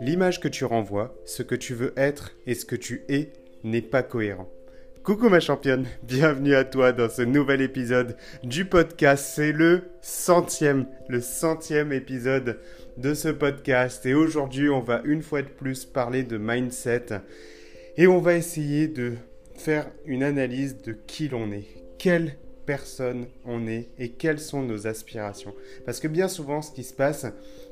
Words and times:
L'image 0.00 0.40
que 0.40 0.48
tu 0.48 0.64
renvoies, 0.64 1.14
ce 1.24 1.42
que 1.42 1.54
tu 1.54 1.74
veux 1.74 1.92
être 1.96 2.36
et 2.46 2.54
ce 2.54 2.64
que 2.64 2.76
tu 2.76 3.04
es 3.08 3.32
n'est 3.64 3.82
pas 3.82 4.02
cohérent. 4.02 4.48
Coucou 5.02 5.28
ma 5.28 5.40
championne, 5.40 5.86
bienvenue 6.02 6.54
à 6.54 6.64
toi 6.64 6.92
dans 6.92 7.08
ce 7.08 7.22
nouvel 7.22 7.60
épisode 7.60 8.16
du 8.44 8.64
podcast. 8.64 9.32
C'est 9.34 9.52
le 9.52 9.82
centième, 10.02 10.86
le 11.08 11.20
centième 11.20 11.92
épisode 11.92 12.60
de 12.96 13.14
ce 13.14 13.28
podcast. 13.28 14.06
Et 14.06 14.14
aujourd'hui, 14.14 14.68
on 14.68 14.80
va 14.80 15.00
une 15.04 15.22
fois 15.22 15.42
de 15.42 15.48
plus 15.48 15.84
parler 15.84 16.22
de 16.22 16.38
mindset. 16.38 17.06
Et 17.96 18.06
on 18.06 18.18
va 18.18 18.34
essayer 18.34 18.88
de 18.88 19.14
faire 19.54 19.90
une 20.06 20.22
analyse 20.22 20.80
de 20.82 20.92
qui 20.92 21.28
l'on 21.28 21.50
est. 21.52 21.66
Quelle 21.98 22.36
personne 22.66 23.26
on 23.44 23.66
est 23.66 23.88
et 23.98 24.10
quelles 24.10 24.40
sont 24.40 24.62
nos 24.62 24.86
aspirations. 24.86 25.54
Parce 25.84 26.00
que 26.00 26.08
bien 26.08 26.28
souvent, 26.28 26.62
ce 26.62 26.72
qui 26.72 26.84
se 26.84 26.94
passe, 26.94 27.26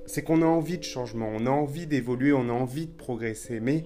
c'est 0.06 0.22
qu'on 0.22 0.42
a 0.42 0.46
envie 0.46 0.78
de 0.78 0.84
changement, 0.84 1.30
on 1.34 1.46
a 1.46 1.50
envie 1.50 1.86
d'évoluer, 1.86 2.32
on 2.32 2.48
a 2.48 2.52
envie 2.52 2.86
de 2.86 2.96
progresser, 2.96 3.60
mais 3.60 3.84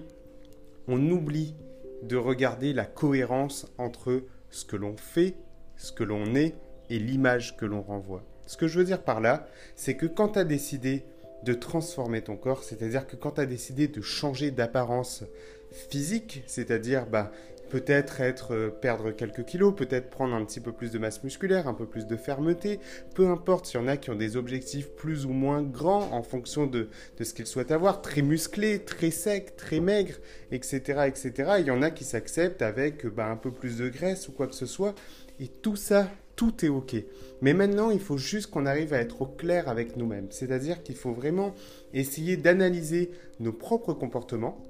on 0.87 1.09
oublie 1.09 1.55
de 2.03 2.17
regarder 2.17 2.73
la 2.73 2.85
cohérence 2.85 3.71
entre 3.77 4.23
ce 4.49 4.65
que 4.65 4.75
l'on 4.75 4.97
fait, 4.97 5.35
ce 5.77 5.91
que 5.91 6.03
l'on 6.03 6.35
est 6.35 6.55
et 6.89 6.99
l'image 6.99 7.57
que 7.57 7.65
l'on 7.65 7.81
renvoie. 7.81 8.23
Ce 8.45 8.57
que 8.57 8.67
je 8.67 8.77
veux 8.77 8.85
dire 8.85 9.01
par 9.01 9.21
là, 9.21 9.47
c'est 9.75 9.95
que 9.95 10.05
quand 10.05 10.29
tu 10.29 10.39
as 10.39 10.43
décidé 10.43 11.05
de 11.43 11.53
transformer 11.53 12.21
ton 12.21 12.37
corps, 12.37 12.63
c'est-à-dire 12.63 13.07
que 13.07 13.15
quand 13.15 13.31
tu 13.31 13.41
as 13.41 13.45
décidé 13.45 13.87
de 13.87 14.01
changer 14.01 14.51
d'apparence 14.51 15.23
physique, 15.71 16.43
c'est-à-dire 16.45 17.05
bah, 17.05 17.31
peut-être 17.73 18.21
être, 18.21 18.53
euh, 18.53 18.69
perdre 18.69 19.09
quelques 19.09 19.45
kilos, 19.45 19.73
peut-être 19.75 20.11
prendre 20.11 20.35
un 20.35 20.45
petit 20.45 20.59
peu 20.59 20.71
plus 20.71 20.91
de 20.91 20.99
masse 20.99 21.23
musculaire, 21.23 21.67
un 21.67 21.73
peu 21.73 21.87
plus 21.87 22.05
de 22.05 22.15
fermeté, 22.15 22.79
peu 23.15 23.29
importe 23.29 23.65
s'il 23.65 23.79
y 23.79 23.83
en 23.83 23.87
a 23.87 23.97
qui 23.97 24.11
ont 24.11 24.15
des 24.15 24.37
objectifs 24.37 24.91
plus 24.91 25.25
ou 25.25 25.31
moins 25.31 25.63
grands 25.63 26.11
en 26.11 26.21
fonction 26.21 26.67
de, 26.67 26.89
ce 27.19 27.33
qu'ils 27.33 27.47
souhaitent 27.47 27.71
avoir, 27.71 28.03
très 28.03 28.21
musclés, 28.21 28.77
très 28.77 29.09
secs, 29.09 29.55
très 29.55 29.79
maigres, 29.79 30.17
etc. 30.51 31.07
etc. 31.07 31.53
Il 31.61 31.65
y 31.65 31.71
en 31.71 31.81
a 31.81 31.89
qui 31.89 32.03
s'acceptent 32.03 32.61
avec 32.61 33.07
bah, 33.07 33.25
un 33.25 33.37
peu 33.37 33.49
plus 33.49 33.79
de 33.79 33.89
graisse 33.89 34.27
ou 34.27 34.33
quoi 34.33 34.45
que 34.45 34.53
ce 34.53 34.67
soit, 34.67 34.93
et 35.39 35.47
tout 35.47 35.75
ça, 35.75 36.11
tout 36.35 36.63
est 36.63 36.69
OK. 36.69 36.95
Mais 37.41 37.55
maintenant, 37.55 37.89
il 37.89 37.99
faut 37.99 38.19
juste 38.19 38.51
qu'on 38.51 38.67
arrive 38.67 38.93
à 38.93 38.99
être 38.99 39.23
au 39.23 39.25
clair 39.25 39.67
avec 39.67 39.97
nous-mêmes. 39.97 40.27
C'est-à-dire 40.29 40.83
qu'il 40.83 40.95
faut 40.95 41.13
vraiment 41.13 41.55
essayer 41.91 42.37
d'analyser 42.37 43.09
nos 43.39 43.51
propres 43.51 43.93
comportements, 43.93 44.63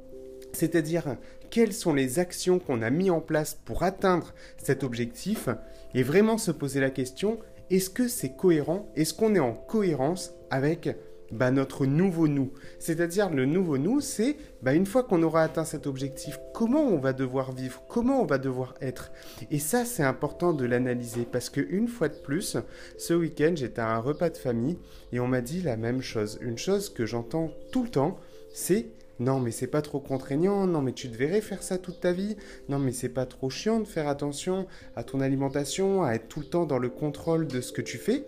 c'est-à-dire 0.53 1.17
quelles 1.49 1.73
sont 1.73 1.93
les 1.93 2.19
actions 2.19 2.59
qu'on 2.59 2.81
a 2.81 2.89
mis 2.89 3.09
en 3.09 3.21
place 3.21 3.59
pour 3.65 3.83
atteindre 3.83 4.33
cet 4.57 4.83
objectif 4.83 5.49
et 5.93 6.03
vraiment 6.03 6.37
se 6.37 6.51
poser 6.51 6.79
la 6.79 6.89
question, 6.89 7.39
est-ce 7.69 7.89
que 7.89 8.07
c'est 8.07 8.35
cohérent? 8.35 8.91
Est-ce 8.95 9.13
qu'on 9.13 9.35
est 9.35 9.39
en 9.39 9.53
cohérence 9.53 10.33
avec 10.49 10.95
bah, 11.31 11.51
notre 11.51 11.85
nouveau 11.85 12.27
nous? 12.27 12.51
C'est-à-dire 12.79 13.29
le 13.29 13.45
nouveau 13.45 13.77
nous, 13.77 13.99
c'est 13.99 14.35
bah, 14.61 14.73
une 14.73 14.85
fois 14.85 15.03
qu'on 15.03 15.23
aura 15.23 15.43
atteint 15.43 15.65
cet 15.65 15.87
objectif, 15.87 16.39
comment 16.53 16.83
on 16.83 16.97
va 16.97 17.13
devoir 17.13 17.51
vivre, 17.51 17.83
comment 17.87 18.21
on 18.21 18.25
va 18.25 18.37
devoir 18.37 18.75
être? 18.81 19.11
Et 19.49 19.59
ça, 19.59 19.85
c'est 19.85 20.03
important 20.03 20.53
de 20.53 20.65
l'analyser 20.65 21.25
parce 21.31 21.49
que 21.49 21.61
une 21.61 21.87
fois 21.87 22.09
de 22.09 22.17
plus, 22.17 22.57
ce 22.97 23.13
week-end, 23.13 23.53
j'étais 23.55 23.81
à 23.81 23.95
un 23.95 23.99
repas 23.99 24.29
de 24.29 24.37
famille 24.37 24.77
et 25.11 25.19
on 25.19 25.27
m'a 25.27 25.41
dit 25.41 25.61
la 25.61 25.77
même 25.77 26.01
chose. 26.01 26.39
Une 26.41 26.57
chose 26.57 26.89
que 26.89 27.05
j'entends 27.05 27.51
tout 27.71 27.83
le 27.83 27.89
temps, 27.89 28.19
c'est 28.53 28.87
non, 29.19 29.39
mais 29.39 29.51
c'est 29.51 29.67
pas 29.67 29.81
trop 29.81 29.99
contraignant. 29.99 30.65
Non, 30.65 30.81
mais 30.81 30.93
tu 30.93 31.07
devrais 31.07 31.41
faire 31.41 31.63
ça 31.63 31.77
toute 31.77 31.99
ta 31.99 32.11
vie. 32.11 32.35
Non, 32.69 32.79
mais 32.79 32.91
c'est 32.91 33.09
pas 33.09 33.25
trop 33.25 33.49
chiant 33.49 33.79
de 33.79 33.85
faire 33.85 34.07
attention 34.07 34.67
à 34.95 35.03
ton 35.03 35.21
alimentation, 35.21 36.03
à 36.03 36.13
être 36.13 36.27
tout 36.27 36.39
le 36.39 36.47
temps 36.47 36.65
dans 36.65 36.79
le 36.79 36.89
contrôle 36.89 37.47
de 37.47 37.61
ce 37.61 37.71
que 37.71 37.81
tu 37.81 37.97
fais. 37.97 38.25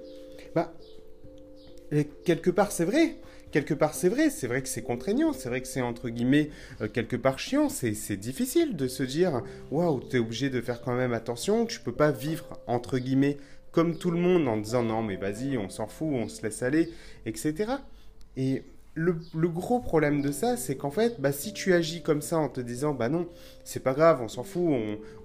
Bah, 0.53 0.73
quelque 2.23 2.52
part, 2.52 2.72
c'est 2.72 2.86
vrai. 2.86 3.17
Quelque 3.52 3.73
part, 3.73 3.95
c'est 3.95 4.09
vrai. 4.09 4.30
C'est 4.30 4.47
vrai 4.47 4.61
que 4.61 4.67
c'est 4.67 4.83
contraignant. 4.83 5.33
C'est 5.33 5.50
vrai 5.50 5.61
que 5.61 5.67
c'est 5.67 5.81
entre 5.81 6.09
guillemets 6.09 6.50
euh, 6.81 6.88
quelque 6.88 7.16
part 7.16 7.39
chiant. 7.39 7.69
C'est 7.69 8.17
difficile 8.17 8.75
de 8.75 8.88
se 8.88 9.03
dire 9.03 9.41
waouh, 9.72 10.02
t'es 10.02 10.19
obligé 10.19 10.50
de 10.50 10.62
faire 10.62 10.81
quand 10.81 10.96
même 10.96 11.13
attention. 11.13 11.66
Tu 11.66 11.79
peux 11.79 11.94
pas 11.94 12.12
vivre 12.12 12.59
entre 12.67 13.00
guillemets 13.00 13.38
comme 13.72 13.97
tout 13.97 14.12
le 14.12 14.19
monde 14.19 14.47
en 14.47 14.57
disant 14.57 14.84
non, 14.84 15.03
mais 15.03 15.17
vas-y, 15.17 15.57
on 15.57 15.67
s'en 15.67 15.88
fout, 15.88 16.07
on 16.12 16.29
se 16.29 16.41
laisse 16.44 16.63
aller, 16.63 16.90
etc. 17.25 17.73
Et 18.38 18.63
le, 18.95 19.47
gros 19.50 19.81
problème 19.81 20.22
de 20.22 20.31
ça, 20.31 20.56
c'est 20.56 20.78
qu'en 20.78 20.89
fait, 20.89 21.19
bah, 21.19 21.33
si 21.33 21.51
tu 21.53 21.73
agis 21.73 22.01
comme 22.01 22.22
ça 22.22 22.38
en 22.38 22.47
te 22.47 22.61
disant, 22.61 22.94
bah 22.94 23.09
non, 23.09 23.28
c'est 23.66 23.81
pas 23.81 23.94
grave, 23.94 24.22
on 24.22 24.29
s'en 24.29 24.44
fout, 24.44 24.63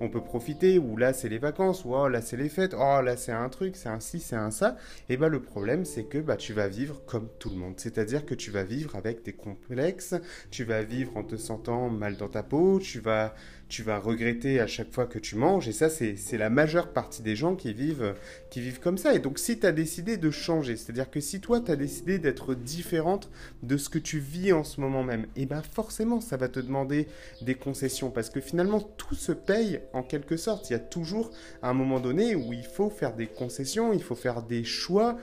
on, 0.00 0.08
peut 0.08 0.20
profiter, 0.20 0.78
ou 0.78 0.96
là 0.96 1.12
c'est 1.12 1.28
les 1.28 1.38
vacances, 1.38 1.84
ou 1.84 1.94
oh, 1.94 2.08
là 2.08 2.20
c'est 2.20 2.36
les 2.36 2.48
fêtes, 2.48 2.74
oh 2.76 3.00
là 3.00 3.16
c'est 3.16 3.32
un 3.32 3.48
truc, 3.48 3.76
c'est 3.76 3.88
un 3.88 4.00
ci, 4.00 4.18
c'est 4.18 4.34
un 4.34 4.50
ça, 4.50 4.76
et 5.08 5.16
bah 5.16 5.28
le 5.28 5.40
problème 5.40 5.84
c'est 5.84 6.04
que 6.04 6.18
bah, 6.18 6.36
tu 6.36 6.52
vas 6.52 6.66
vivre 6.66 7.04
comme 7.06 7.28
tout 7.38 7.50
le 7.50 7.56
monde. 7.56 7.74
C'est-à-dire 7.76 8.26
que 8.26 8.34
tu 8.34 8.50
vas 8.50 8.64
vivre 8.64 8.96
avec 8.96 9.24
des 9.24 9.32
complexes, 9.32 10.16
tu 10.50 10.64
vas 10.64 10.82
vivre 10.82 11.16
en 11.16 11.22
te 11.22 11.36
sentant 11.36 11.90
mal 11.90 12.16
dans 12.16 12.28
ta 12.28 12.42
peau, 12.42 12.80
tu 12.80 12.98
vas 12.98 13.34
tu 13.70 13.82
vas 13.82 13.98
regretter 13.98 14.60
à 14.60 14.66
chaque 14.66 14.92
fois 14.92 15.06
que 15.06 15.18
tu 15.18 15.36
manges. 15.36 15.68
Et 15.68 15.72
ça, 15.72 15.88
c'est 15.88 16.36
la 16.36 16.50
majeure 16.50 16.92
partie 16.92 17.22
des 17.22 17.36
gens 17.36 17.54
qui 17.54 17.72
vivent, 17.72 18.14
qui 18.50 18.60
vivent 18.60 18.80
comme 18.80 18.98
ça. 18.98 19.14
Et 19.14 19.20
donc, 19.20 19.38
si 19.38 19.58
tu 19.58 19.66
as 19.66 19.72
décidé 19.72 20.16
de 20.16 20.30
changer, 20.30 20.76
c'est-à-dire 20.76 21.08
que 21.08 21.20
si 21.20 21.40
toi, 21.40 21.60
tu 21.60 21.70
as 21.70 21.76
décidé 21.76 22.18
d'être 22.18 22.54
différente 22.54 23.30
de 23.62 23.76
ce 23.76 23.88
que 23.88 23.98
tu 23.98 24.18
vis 24.18 24.52
en 24.52 24.64
ce 24.64 24.80
moment 24.80 25.04
même, 25.04 25.22
et 25.36 25.42
eh 25.42 25.46
bien 25.46 25.62
forcément, 25.62 26.20
ça 26.20 26.36
va 26.36 26.48
te 26.48 26.60
demander 26.60 27.06
des 27.40 27.54
concessions. 27.54 28.10
Parce 28.10 28.28
que 28.28 28.40
finalement, 28.40 28.80
tout 28.80 29.14
se 29.14 29.32
paye 29.32 29.80
en 29.92 30.02
quelque 30.02 30.36
sorte. 30.36 30.68
Il 30.68 30.72
y 30.74 30.76
a 30.76 30.80
toujours 30.80 31.30
un 31.62 31.72
moment 31.72 32.00
donné 32.00 32.34
où 32.34 32.52
il 32.52 32.66
faut 32.66 32.90
faire 32.90 33.14
des 33.14 33.28
concessions, 33.28 33.92
il 33.92 34.02
faut 34.02 34.16
faire 34.16 34.42
des 34.42 34.64
choix. 34.64 35.16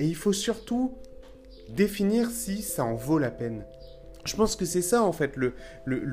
Et 0.00 0.06
il 0.06 0.16
faut 0.16 0.32
surtout 0.32 0.98
définir 1.68 2.30
si 2.30 2.60
ça 2.60 2.84
en 2.84 2.96
vaut 2.96 3.18
la 3.18 3.30
peine. 3.30 3.64
Je 4.24 4.36
pense 4.36 4.56
que 4.56 4.64
c'est 4.64 4.82
ça 4.82 5.02
en 5.02 5.12
fait 5.12 5.36
le, 5.36 5.52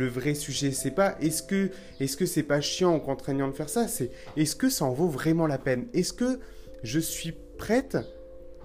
vrai 0.07 0.33
sujet. 0.33 0.71
C'est 0.71 0.91
pas 0.91 1.15
est-ce 1.21 1.43
que 1.43 1.69
est-ce 1.99 2.17
que 2.17 2.25
c'est 2.25 2.43
pas 2.43 2.61
chiant 2.61 2.95
ou 2.95 2.99
contraignant 2.99 3.47
de 3.47 3.53
faire 3.53 3.69
ça, 3.69 3.87
c'est 3.87 4.11
est-ce 4.35 4.55
que 4.55 4.69
ça 4.69 4.85
en 4.85 4.91
vaut 4.91 5.07
vraiment 5.07 5.47
la 5.47 5.57
peine? 5.57 5.87
Est-ce 5.93 6.13
que 6.13 6.39
je 6.83 6.99
suis 6.99 7.33
prête 7.57 7.97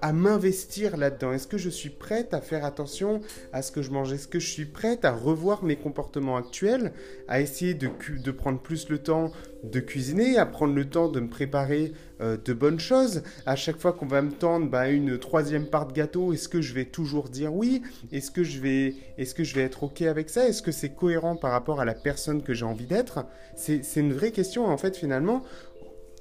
à 0.01 0.13
m'investir 0.13 0.97
là-dedans? 0.97 1.33
Est-ce 1.33 1.47
que 1.47 1.57
je 1.57 1.69
suis 1.69 1.89
prête 1.89 2.33
à 2.33 2.41
faire 2.41 2.65
attention 2.65 3.21
à 3.53 3.61
ce 3.61 3.71
que 3.71 3.81
je 3.81 3.91
mange? 3.91 4.13
Est-ce 4.13 4.27
que 4.27 4.39
je 4.39 4.49
suis 4.49 4.65
prête 4.65 5.05
à 5.05 5.11
revoir 5.11 5.63
mes 5.63 5.75
comportements 5.75 6.37
actuels, 6.37 6.93
à 7.27 7.41
essayer 7.41 7.73
de, 7.73 7.89
de 8.23 8.31
prendre 8.31 8.59
plus 8.59 8.89
le 8.89 8.99
temps 8.99 9.31
de 9.63 9.79
cuisiner, 9.79 10.37
à 10.37 10.45
prendre 10.45 10.75
le 10.75 10.85
temps 10.85 11.09
de 11.09 11.19
me 11.19 11.29
préparer 11.29 11.93
euh, 12.21 12.37
de 12.43 12.53
bonnes 12.53 12.79
choses? 12.79 13.23
À 13.45 13.55
chaque 13.55 13.77
fois 13.77 13.93
qu'on 13.93 14.05
va 14.05 14.21
me 14.21 14.31
tendre 14.31 14.69
bah, 14.69 14.89
une 14.89 15.17
troisième 15.17 15.65
part 15.65 15.87
de 15.87 15.93
gâteau, 15.93 16.33
est-ce 16.33 16.47
que 16.47 16.61
je 16.61 16.73
vais 16.73 16.85
toujours 16.85 17.29
dire 17.29 17.53
oui? 17.53 17.81
Est-ce 18.11 18.31
que, 18.31 18.43
je 18.43 18.59
vais, 18.59 18.95
est 19.17 19.33
que 19.33 19.43
je 19.43 19.55
vais 19.55 19.61
être 19.61 19.83
OK 19.83 20.01
avec 20.03 20.29
ça? 20.29 20.47
Est-ce 20.47 20.61
que 20.61 20.71
c'est 20.71 20.89
cohérent 20.89 21.35
par 21.35 21.51
rapport 21.51 21.79
à 21.79 21.85
la 21.85 21.95
personne 21.95 22.43
que 22.43 22.53
j'ai 22.53 22.65
envie 22.65 22.85
d'être? 22.85 23.25
C'est 23.55 23.81
une 23.95 24.13
vraie 24.13 24.31
question 24.31 24.65
en 24.65 24.77
fait 24.77 24.95
finalement. 24.95 25.43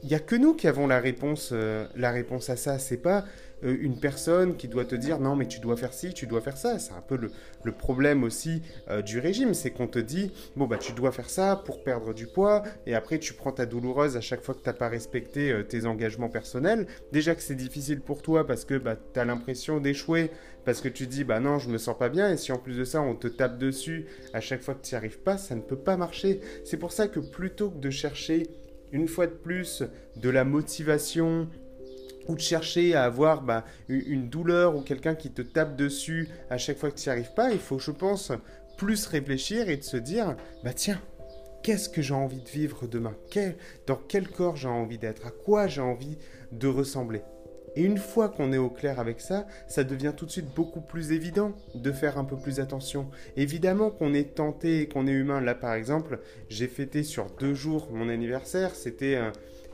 Il 0.02 0.10
n'y 0.10 0.14
a 0.14 0.20
que 0.20 0.36
nous 0.36 0.54
qui 0.54 0.68
avons 0.68 0.86
la 0.86 1.00
réponse, 1.00 1.50
euh, 1.52 1.86
la 1.96 2.10
réponse 2.10 2.50
à 2.50 2.56
ça. 2.56 2.78
C'est 2.78 2.98
pas 2.98 3.24
une 3.62 3.98
personne 3.98 4.56
qui 4.56 4.68
doit 4.68 4.84
te 4.84 4.94
dire 4.94 5.18
non 5.18 5.34
mais 5.34 5.46
tu 5.46 5.60
dois 5.60 5.76
faire 5.76 5.92
ci, 5.92 6.12
tu 6.12 6.26
dois 6.26 6.40
faire 6.40 6.56
ça. 6.56 6.78
C'est 6.78 6.92
un 6.92 7.00
peu 7.00 7.16
le, 7.16 7.72
problème 7.72 8.22
aussi 8.22 8.62
euh, 8.88 9.02
du 9.02 9.18
régime, 9.18 9.52
c'est 9.52 9.70
qu'on 9.70 9.88
te 9.88 9.98
dit 9.98 10.32
bon 10.56 10.66
bah 10.66 10.78
tu 10.78 10.92
dois 10.92 11.12
faire 11.12 11.28
ça 11.28 11.56
pour 11.64 11.82
perdre 11.82 12.14
du 12.14 12.26
poids 12.26 12.62
et 12.86 12.94
après 12.94 13.18
tu 13.18 13.34
prends 13.34 13.52
ta 13.52 13.66
douloureuse 13.66 14.16
à 14.16 14.20
chaque 14.20 14.42
fois 14.42 14.54
que 14.54 14.60
tu 14.60 14.68
n'as 14.68 14.74
pas 14.74 14.88
respecté 14.88 15.52
euh, 15.52 15.62
tes 15.62 15.86
engagements 15.86 16.28
personnels. 16.28 16.86
Déjà 17.12 17.34
que 17.34 17.42
c'est 17.42 17.54
difficile 17.54 18.00
pour 18.00 18.22
toi 18.22 18.46
parce 18.46 18.64
que 18.64 18.74
bah, 18.74 18.96
tu 19.12 19.18
as 19.18 19.24
l'impression 19.24 19.80
d'échouer 19.80 20.30
parce 20.64 20.80
que 20.80 20.88
tu 20.88 21.06
dis 21.06 21.24
bah 21.24 21.40
non 21.40 21.58
je 21.58 21.68
me 21.70 21.78
sens 21.78 21.96
pas 21.98 22.08
bien 22.08 22.30
et 22.30 22.36
si 22.36 22.52
en 22.52 22.58
plus 22.58 22.76
de 22.76 22.84
ça 22.84 23.00
on 23.00 23.14
te 23.14 23.28
tape 23.28 23.58
dessus 23.58 24.06
à 24.32 24.40
chaque 24.40 24.62
fois 24.62 24.74
que 24.74 24.86
tu 24.86 24.94
n'y 24.94 24.96
arrives 24.96 25.20
pas, 25.20 25.38
ça 25.38 25.54
ne 25.54 25.60
peut 25.60 25.76
pas 25.78 25.96
marcher. 25.96 26.40
C'est 26.64 26.78
pour 26.78 26.92
ça 26.92 27.08
que 27.08 27.20
plutôt 27.20 27.70
que 27.70 27.78
de 27.78 27.90
chercher 27.90 28.48
une 28.92 29.08
fois 29.08 29.26
de 29.26 29.32
plus 29.32 29.82
de 30.16 30.30
la 30.30 30.44
motivation, 30.44 31.48
ou 32.28 32.34
de 32.34 32.40
chercher 32.40 32.94
à 32.94 33.04
avoir 33.04 33.42
bah, 33.42 33.64
une 33.88 34.28
douleur 34.28 34.76
ou 34.76 34.80
quelqu'un 34.80 35.14
qui 35.14 35.30
te 35.30 35.42
tape 35.42 35.76
dessus 35.76 36.28
à 36.50 36.58
chaque 36.58 36.78
fois 36.78 36.90
que 36.90 36.96
tu 36.98 37.08
n'y 37.08 37.12
arrives 37.12 37.34
pas, 37.34 37.52
il 37.52 37.58
faut, 37.58 37.78
je 37.78 37.90
pense, 37.90 38.32
plus 38.76 39.06
réfléchir 39.06 39.68
et 39.68 39.76
de 39.76 39.84
se 39.84 39.96
dire, 39.96 40.36
bah 40.64 40.72
tiens, 40.74 41.00
qu'est-ce 41.62 41.88
que 41.88 42.02
j'ai 42.02 42.14
envie 42.14 42.42
de 42.42 42.48
vivre 42.48 42.86
demain? 42.86 43.14
Dans 43.86 43.98
quel 44.08 44.28
corps 44.28 44.56
j'ai 44.56 44.68
envie 44.68 44.98
d'être? 44.98 45.26
À 45.26 45.30
quoi 45.30 45.66
j'ai 45.66 45.80
envie 45.80 46.18
de 46.52 46.68
ressembler? 46.68 47.22
Et 47.74 47.82
une 47.82 47.98
fois 47.98 48.30
qu'on 48.30 48.54
est 48.54 48.58
au 48.58 48.70
clair 48.70 48.98
avec 48.98 49.20
ça, 49.20 49.46
ça 49.68 49.84
devient 49.84 50.14
tout 50.16 50.24
de 50.24 50.30
suite 50.30 50.54
beaucoup 50.54 50.80
plus 50.80 51.12
évident 51.12 51.52
de 51.74 51.92
faire 51.92 52.16
un 52.16 52.24
peu 52.24 52.36
plus 52.36 52.58
attention. 52.58 53.10
Évidemment 53.36 53.90
qu'on 53.90 54.14
est 54.14 54.34
tenté 54.34 54.80
et 54.80 54.88
qu'on 54.88 55.06
est 55.06 55.12
humain. 55.12 55.42
Là, 55.42 55.54
par 55.54 55.74
exemple, 55.74 56.20
j'ai 56.48 56.68
fêté 56.68 57.02
sur 57.02 57.26
deux 57.38 57.52
jours 57.52 57.90
mon 57.92 58.08
anniversaire. 58.08 58.74
C'était 58.74 59.18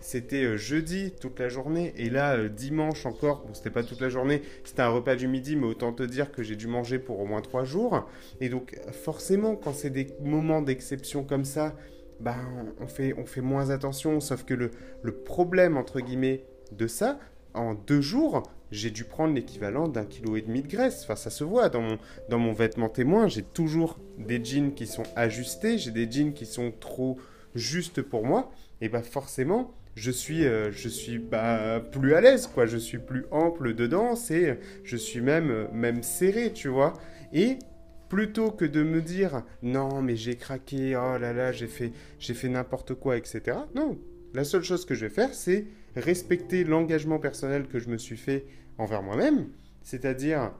c'était 0.02 0.44
euh, 0.44 0.56
jeudi 0.56 1.12
toute 1.20 1.38
la 1.38 1.49
journée 1.49 1.94
et 1.96 2.10
là 2.10 2.37
euh, 2.37 2.49
dimanche 2.49 3.06
encore, 3.06 3.44
bon 3.46 3.54
c'était 3.54 3.70
pas 3.70 3.82
toute 3.82 4.00
la 4.00 4.08
journée, 4.08 4.43
c'était 4.64 4.82
un 4.82 4.88
repas 4.88 5.16
du 5.16 5.28
midi 5.28 5.56
mais 5.56 5.66
autant 5.66 5.93
te 5.93 6.02
dire 6.02 6.32
que 6.32 6.43
j'ai 6.43 6.56
dû 6.56 6.66
manger 6.66 6.99
pour 6.99 7.20
au 7.20 7.26
moins 7.26 7.40
trois 7.40 7.64
jours 7.64 8.06
et 8.40 8.49
donc 8.49 8.78
forcément 8.93 9.56
quand 9.56 9.72
c'est 9.72 9.90
des 9.90 10.08
moments 10.20 10.62
d'exception 10.62 11.25
comme 11.25 11.44
ça, 11.44 11.75
ben 12.20 12.37
on 12.81 12.87
fait, 12.87 13.40
moins 13.40 13.70
attention 13.70 14.20
sauf 14.20 14.44
que 14.44 14.54
le, 14.54 14.70
le 15.02 15.12
problème 15.12 15.76
entre 15.76 16.00
guillemets 16.00 16.44
de 16.72 16.87
ça, 16.87 17.19
en 17.54 17.75
deux 17.75 18.00
jours, 18.00 18.43
j'ai 18.70 18.90
dû 18.90 19.04
prendre 19.04 19.34
l'équivalent 19.34 19.88
d'un 19.88 20.04
kilo 20.04 20.37
et 20.37 20.43
demi 20.43 20.62
de 20.62 20.69
graisse. 20.69 21.02
Enfin, 21.02 21.16
ça 21.16 21.31
se 21.31 21.44
voit 21.44 21.69
dans 21.69 21.82
mon, 21.82 21.99
dans 22.31 22.38
mon 22.38 22.52
vêtement 22.52 22.88
témoin. 22.88 23.28
J'ai 23.28 23.43
toujours 23.43 23.99
des 24.19 24.43
jeans 24.43 24.72
qui 24.72 24.87
sont 24.87 25.02
ajustés, 25.14 25.78
j'ai 25.78 25.90
des 25.90 26.10
jeans 26.10 26.32
qui 26.32 26.46
sont 26.46 26.72
trop 26.81 27.19
justes 27.54 28.00
pour 28.00 28.25
moi. 28.25 28.50
Et 28.81 28.88
bah 28.88 29.02
forcément, 29.02 29.75
je 29.94 30.11
suis, 30.11 30.44
euh, 30.47 30.71
je 30.71 30.89
suis 30.89 31.19
bah, 31.19 31.83
plus 31.93 32.15
à 32.15 32.21
l'aise, 32.21 32.47
quoi. 32.47 32.67
Je 32.67 32.79
suis 32.79 32.99
plus 32.99 33.27
ample 33.31 33.75
dedans, 33.75 34.17
c'est, 34.17 34.59
je 34.85 34.97
suis 34.97 35.21
même, 35.21 35.69
même 35.73 36.03
serré, 36.03 36.53
tu 36.53 36.69
vois. 36.69 36.94
Et 37.33 37.59
plutôt 38.12 38.50
que 38.50 38.67
de 38.67 38.83
me 38.83 39.00
dire 39.00 39.43
non 39.62 40.03
mais 40.03 40.17
j'ai 40.17 40.37
craqué, 40.37 40.94
oh 40.97 41.17
là 41.17 41.33
là 41.33 41.50
j'ai 41.50 41.67
fait, 41.67 41.93
j'ai 42.19 42.35
fait 42.35 42.50
n'importe 42.50 42.93
quoi, 42.93 43.17
etc. 43.17 43.56
Non, 43.75 43.99
la 44.35 44.44
seule 44.44 44.62
chose 44.62 44.85
que 44.85 44.94
je 44.94 45.06
vais 45.06 45.11
faire 45.11 45.33
c'est 45.33 45.65
respecter 45.97 46.62
l'engagement 46.62 47.19
personnel 47.19 47.67
que 47.69 47.79
je 47.79 47.88
me 47.88 47.97
suis 47.97 48.19
fait 48.19 48.45
envers 48.77 49.03
moi-même, 49.03 49.49
c'est-à-dire 49.83 50.53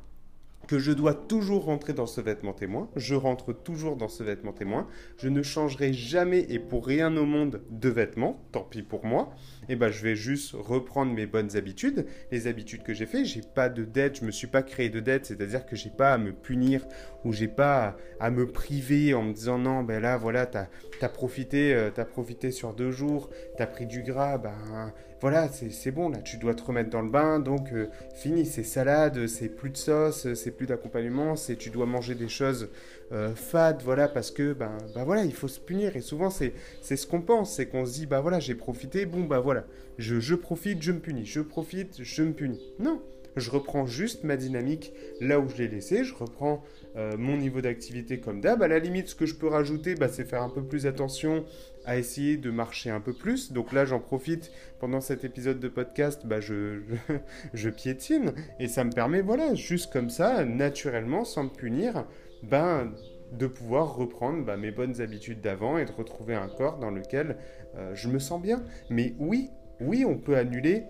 que 0.69 0.79
je 0.79 0.93
dois 0.93 1.14
toujours 1.14 1.64
rentrer 1.64 1.93
dans 1.93 2.06
ce 2.06 2.20
vêtement 2.20 2.53
témoin, 2.53 2.88
je 2.97 3.14
rentre 3.14 3.53
toujours 3.53 3.97
dans 3.97 4.09
ce 4.09 4.23
vêtement 4.23 4.53
témoin, 4.53 4.87
je 5.19 5.29
ne 5.29 5.43
changerai 5.43 5.93
jamais 5.93 6.47
et 6.49 6.59
pour 6.59 6.87
rien 6.87 7.17
au 7.17 7.25
monde 7.25 7.62
de 7.70 7.88
vêtements, 7.88 8.41
tant 8.53 8.62
pis 8.62 8.82
pour 8.82 9.05
moi, 9.05 9.35
et 9.69 9.73
eh 9.73 9.76
ben 9.76 9.91
je 9.91 10.03
vais 10.03 10.17
juste 10.17 10.53
reprendre 10.55 11.12
mes 11.12 11.26
bonnes 11.26 11.56
habitudes, 11.56 12.06
les 12.31 12.47
habitudes 12.47 12.82
que 12.82 12.94
j'ai 12.94 13.06
fait, 13.06 13.25
j'ai 13.25 13.43
pas 13.43 13.69
de 13.69 13.85
dette, 13.85 14.20
je 14.20 14.25
me 14.25 14.31
suis 14.31 14.47
pas 14.47 14.62
créé 14.62 14.88
de 14.88 15.00
dette, 15.00 15.26
c'est-à-dire 15.26 15.67
que 15.67 15.76
j'ai 15.76 15.91
pas 15.91 16.12
à 16.12 16.19
me 16.19 16.32
punir 16.32 16.87
ou 17.25 17.32
j'ai 17.32 17.49
pas 17.49 17.97
à, 18.20 18.31
me 18.31 18.47
priver 18.47 19.14
en 19.14 19.23
me 19.23 19.32
disant 19.32 19.59
non 19.59 19.82
ben 19.82 20.00
là 20.00 20.17
voilà 20.17 20.47
t'as 20.47 20.67
as 21.00 21.09
profité, 21.09 21.75
euh, 21.75 21.91
as 21.97 22.05
profité 22.05 22.50
sur 22.50 22.75
deux 22.75 22.91
jours, 22.91 23.31
t'as 23.56 23.67
pris 23.67 23.87
du 23.87 24.03
gras, 24.03 24.38
ben 24.38 24.93
voilà, 25.22 25.48
c'est 25.48 25.92
bon, 25.92 26.08
là, 26.08 26.19
tu 26.19 26.36
dois 26.36 26.52
te 26.52 26.64
remettre 26.64 26.90
dans 26.90 27.00
le 27.00 27.08
bain, 27.08 27.38
donc 27.38 27.72
euh, 27.72 27.86
fini, 28.12 28.44
c'est 28.44 28.64
salade, 28.64 29.28
c'est 29.28 29.48
plus 29.48 29.70
de 29.70 29.76
sauce, 29.76 30.34
c'est 30.34 30.50
plus 30.50 30.66
d'accompagnement, 30.66 31.36
c'est 31.36 31.54
tu 31.54 31.70
dois 31.70 31.86
manger 31.86 32.16
des 32.16 32.28
choses 32.28 32.70
euh, 33.12 33.32
fades, 33.36 33.82
voilà, 33.84 34.08
parce 34.08 34.32
que, 34.32 34.52
ben, 34.52 34.76
ben, 34.96 35.04
voilà, 35.04 35.24
il 35.24 35.32
faut 35.32 35.46
se 35.46 35.60
punir, 35.60 35.94
et 35.94 36.00
souvent, 36.00 36.28
c'est 36.28 36.52
ce 36.82 37.06
qu'on 37.06 37.20
pense, 37.20 37.54
c'est 37.54 37.66
qu'on 37.66 37.86
se 37.86 37.92
dit, 37.92 38.06
bah 38.06 38.20
voilà, 38.20 38.40
j'ai 38.40 38.56
profité, 38.56 39.06
bon, 39.06 39.22
bah 39.22 39.38
voilà, 39.38 39.64
je, 39.96 40.19
je 40.19 40.34
profite, 40.34 40.82
je 40.82 40.90
me 40.90 40.98
punis, 40.98 41.25
je 41.25 41.40
profite, 41.40 42.02
je 42.02 42.22
me 42.25 42.32
punis. 42.32 42.75
Non, 42.80 43.00
je 43.36 43.50
reprends 43.52 43.86
juste 43.86 44.25
ma 44.25 44.36
dynamique 44.36 44.92
là 45.20 45.38
où 45.38 45.48
je 45.48 45.56
l'ai 45.56 45.68
laissé, 45.68 46.02
je 46.02 46.14
reprends 46.14 46.64
euh, 46.96 47.16
mon 47.16 47.36
niveau 47.36 47.60
d'activité 47.60 48.20
comme 48.20 48.40
d'hab. 48.40 48.62
À 48.62 48.68
la 48.68 48.78
limite, 48.78 49.08
ce 49.08 49.14
que 49.14 49.24
je 49.24 49.34
peux 49.34 49.46
rajouter, 49.46 49.94
bah, 49.94 50.08
c'est 50.08 50.24
faire 50.24 50.42
un 50.42 50.50
peu 50.50 50.62
plus 50.62 50.86
attention 50.86 51.44
à 51.84 51.96
essayer 51.96 52.36
de 52.36 52.50
marcher 52.50 52.90
un 52.90 53.00
peu 53.00 53.14
plus. 53.14 53.52
Donc 53.52 53.72
là, 53.72 53.84
j'en 53.84 53.98
profite 53.98 54.50
pendant 54.78 55.00
cet 55.00 55.24
épisode 55.24 55.58
de 55.58 55.68
podcast, 55.68 56.26
bah, 56.26 56.40
je, 56.40 56.80
je, 57.54 57.70
piétine 57.70 58.32
et 58.60 58.68
ça 58.68 58.84
me 58.84 58.90
permet, 58.90 59.22
voilà, 59.22 59.54
juste 59.54 59.92
comme 59.92 60.10
ça, 60.10 60.44
naturellement, 60.44 61.24
sans 61.24 61.44
me 61.44 61.48
punir, 61.48 62.04
ben, 62.42 62.92
de 63.32 63.46
pouvoir 63.46 63.96
reprendre 63.96 64.44
bah, 64.44 64.56
mes 64.56 64.70
bonnes 64.70 65.00
habitudes 65.00 65.40
d'avant 65.40 65.78
et 65.78 65.86
de 65.86 65.92
retrouver 65.92 66.34
un 66.34 66.48
corps 66.48 66.78
dans 66.78 66.90
lequel 66.90 67.38
euh, 67.76 67.94
je 67.94 68.08
me 68.08 68.18
sens 68.18 68.40
bien. 68.40 68.62
Mais 68.90 69.14
oui, 69.18 69.48
oui, 69.80 70.04
on 70.04 70.18
peut 70.18 70.36
annuler 70.36 70.84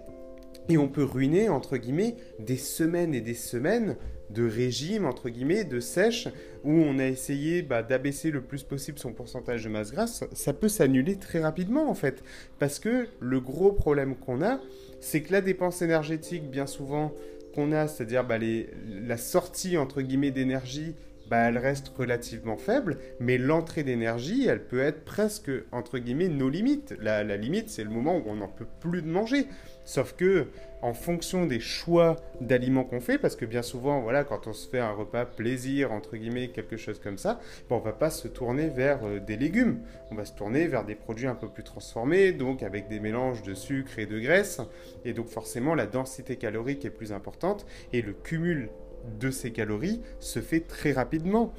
et 0.68 0.78
on 0.78 0.88
peut 0.88 1.04
ruiner, 1.04 1.48
entre 1.48 1.76
guillemets, 1.76 2.16
des 2.38 2.56
semaines 2.56 3.14
et 3.14 3.20
des 3.20 3.34
semaines 3.34 3.96
de 4.32 4.46
régime, 4.46 5.04
entre 5.06 5.28
guillemets, 5.28 5.64
de 5.64 5.80
sèche, 5.80 6.28
où 6.64 6.72
on 6.72 6.98
a 6.98 7.06
essayé 7.06 7.62
bah, 7.62 7.82
d'abaisser 7.82 8.30
le 8.30 8.40
plus 8.40 8.62
possible 8.62 8.98
son 8.98 9.12
pourcentage 9.12 9.64
de 9.64 9.68
masse 9.68 9.92
grasse, 9.92 10.24
ça 10.32 10.52
peut 10.52 10.68
s'annuler 10.68 11.16
très 11.16 11.40
rapidement, 11.40 11.90
en 11.90 11.94
fait. 11.94 12.22
Parce 12.58 12.78
que 12.78 13.08
le 13.20 13.40
gros 13.40 13.72
problème 13.72 14.16
qu'on 14.16 14.42
a, 14.42 14.60
c'est 15.00 15.22
que 15.22 15.32
la 15.32 15.40
dépense 15.40 15.82
énergétique, 15.82 16.50
bien 16.50 16.66
souvent, 16.66 17.12
qu'on 17.54 17.72
a, 17.72 17.88
c'est-à-dire 17.88 18.24
bah, 18.24 18.38
la 18.38 19.16
sortie, 19.16 19.76
entre 19.76 20.00
guillemets, 20.00 20.30
d'énergie 20.30 20.94
bah, 21.32 21.48
elle 21.48 21.56
reste 21.56 21.88
relativement 21.96 22.58
faible, 22.58 22.98
mais 23.18 23.38
l'entrée 23.38 23.84
d'énergie, 23.84 24.46
elle 24.46 24.66
peut 24.66 24.80
être 24.80 25.02
presque, 25.02 25.50
entre 25.72 25.98
guillemets, 25.98 26.28
nos 26.28 26.50
limites. 26.50 26.94
La, 27.00 27.22
limite, 27.38 27.70
c'est 27.70 27.84
le 27.84 27.88
moment 27.88 28.18
où 28.18 28.24
on 28.26 28.36
n'en 28.36 28.48
peut 28.48 28.66
plus 28.80 29.00
de 29.00 29.08
manger. 29.08 29.46
Sauf 29.84 30.14
que, 30.14 30.48
en 30.80 30.94
fonction 30.94 31.46
des 31.46 31.60
choix 31.60 32.16
d'aliments 32.40 32.84
qu'on 32.84 33.00
fait, 33.00 33.18
parce 33.18 33.36
que 33.36 33.44
bien 33.44 33.62
souvent, 33.62 34.00
voilà, 34.00 34.24
quand 34.24 34.46
on 34.46 34.52
se 34.52 34.68
fait 34.68 34.80
un 34.80 34.92
repas 34.92 35.24
plaisir, 35.24 35.92
entre 35.92 36.16
guillemets, 36.16 36.48
quelque 36.48 36.76
chose 36.76 36.98
comme 36.98 37.18
ça, 37.18 37.40
bon, 37.68 37.76
on 37.76 37.80
va 37.80 37.92
pas 37.92 38.10
se 38.10 38.28
tourner 38.28 38.68
vers 38.68 39.04
euh, 39.04 39.20
des 39.20 39.36
légumes. 39.36 39.80
On 40.10 40.14
va 40.14 40.24
se 40.24 40.32
tourner 40.32 40.66
vers 40.66 40.84
des 40.84 40.94
produits 40.94 41.26
un 41.26 41.34
peu 41.34 41.48
plus 41.48 41.62
transformés, 41.62 42.32
donc 42.32 42.62
avec 42.62 42.88
des 42.88 43.00
mélanges 43.00 43.42
de 43.42 43.54
sucre 43.54 43.98
et 43.98 44.06
de 44.06 44.18
graisse. 44.18 44.60
Et 45.04 45.12
donc 45.12 45.28
forcément, 45.28 45.74
la 45.74 45.86
densité 45.86 46.36
calorique 46.36 46.84
est 46.84 46.90
plus 46.90 47.12
importante 47.12 47.66
et 47.92 48.02
le 48.02 48.12
cumul 48.12 48.70
de 49.18 49.30
ces 49.30 49.50
calories 49.50 50.00
se 50.20 50.40
fait 50.40 50.60
très 50.60 50.92
rapidement. 50.92 51.52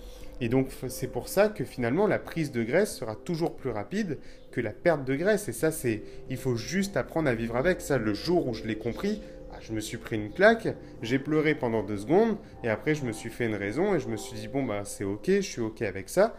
Et 0.43 0.49
donc 0.49 0.67
c'est 0.89 1.07
pour 1.07 1.29
ça 1.29 1.47
que 1.47 1.63
finalement 1.63 2.05
la 2.05 2.19
prise 2.19 2.51
de 2.51 2.65
graisse 2.65 2.93
sera 2.93 3.15
toujours 3.15 3.55
plus 3.55 3.69
rapide 3.69 4.17
que 4.51 4.59
la 4.59 4.71
perte 4.71 5.05
de 5.05 5.15
graisse. 5.15 5.47
Et 5.47 5.53
ça 5.53 5.71
c'est, 5.71 6.03
il 6.29 6.35
faut 6.35 6.57
juste 6.57 6.97
apprendre 6.97 7.29
à 7.29 7.33
vivre 7.33 7.55
avec. 7.55 7.79
Ça, 7.79 7.97
le 7.97 8.13
jour 8.13 8.45
où 8.49 8.53
je 8.53 8.65
l'ai 8.65 8.77
compris, 8.77 9.21
ah, 9.53 9.59
je 9.61 9.71
me 9.71 9.79
suis 9.79 9.95
pris 9.95 10.17
une 10.17 10.33
claque, 10.33 10.67
j'ai 11.01 11.17
pleuré 11.17 11.55
pendant 11.55 11.81
deux 11.81 11.95
secondes, 11.95 12.35
et 12.61 12.67
après 12.67 12.93
je 12.93 13.05
me 13.05 13.13
suis 13.13 13.29
fait 13.29 13.45
une 13.45 13.55
raison 13.55 13.95
et 13.95 14.01
je 14.01 14.09
me 14.09 14.17
suis 14.17 14.37
dit 14.37 14.49
bon 14.49 14.63
bah 14.63 14.81
c'est 14.83 15.05
ok, 15.05 15.27
je 15.27 15.39
suis 15.39 15.61
ok 15.61 15.81
avec 15.81 16.09
ça. 16.09 16.35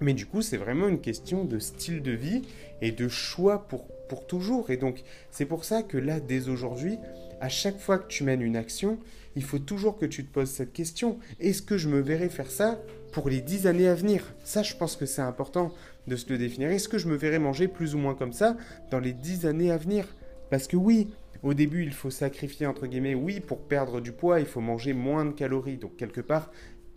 Mais 0.00 0.12
du 0.12 0.26
coup 0.26 0.42
c'est 0.42 0.56
vraiment 0.56 0.88
une 0.88 1.00
question 1.00 1.44
de 1.44 1.60
style 1.60 2.02
de 2.02 2.10
vie 2.10 2.42
et 2.82 2.90
de 2.90 3.06
choix 3.06 3.68
pour, 3.68 3.86
toujours. 4.26 4.70
Et 4.70 4.76
donc 4.76 5.02
c'est 5.30 5.46
pour 5.46 5.64
ça 5.64 5.82
que 5.82 5.96
là 5.98 6.20
dès 6.20 6.48
aujourd'hui, 6.48 6.98
à 7.40 7.48
chaque 7.48 7.78
fois 7.78 7.98
que 7.98 8.08
tu 8.08 8.24
mènes 8.24 8.42
une 8.42 8.56
action, 8.56 8.98
il 9.36 9.42
faut 9.42 9.58
toujours 9.58 9.96
que 9.96 10.06
tu 10.06 10.24
te 10.24 10.32
poses 10.32 10.50
cette 10.50 10.72
question. 10.72 11.18
Est-ce 11.38 11.62
que 11.62 11.78
je 11.78 11.88
me 11.88 12.00
verrai 12.00 12.28
faire 12.28 12.50
ça 12.50 12.80
pour 13.12 13.28
les 13.28 13.40
dix 13.40 13.66
années 13.66 13.88
à 13.88 13.94
venir? 13.94 14.34
Ça, 14.44 14.62
je 14.62 14.74
pense 14.74 14.96
que 14.96 15.06
c'est 15.06 15.22
important 15.22 15.72
de 16.06 16.16
se 16.16 16.28
le 16.30 16.38
définir. 16.38 16.70
Est-ce 16.70 16.88
que 16.88 16.98
je 16.98 17.08
me 17.08 17.16
verrai 17.16 17.38
manger 17.38 17.68
plus 17.68 17.94
ou 17.94 17.98
moins 17.98 18.14
comme 18.14 18.32
ça 18.32 18.56
dans 18.90 18.98
les 18.98 19.12
dix 19.12 19.46
années 19.46 19.70
à 19.70 19.76
venir? 19.76 20.06
Parce 20.50 20.66
que 20.66 20.76
oui, 20.76 21.08
au 21.42 21.54
début, 21.54 21.84
il 21.84 21.92
faut 21.92 22.10
sacrifier, 22.10 22.66
entre 22.66 22.86
guillemets, 22.86 23.14
oui, 23.14 23.40
pour 23.40 23.60
perdre 23.60 24.00
du 24.00 24.12
poids, 24.12 24.40
il 24.40 24.46
faut 24.46 24.60
manger 24.60 24.92
moins 24.92 25.24
de 25.24 25.30
calories. 25.30 25.78
Donc, 25.78 25.96
quelque 25.96 26.20
part, 26.20 26.50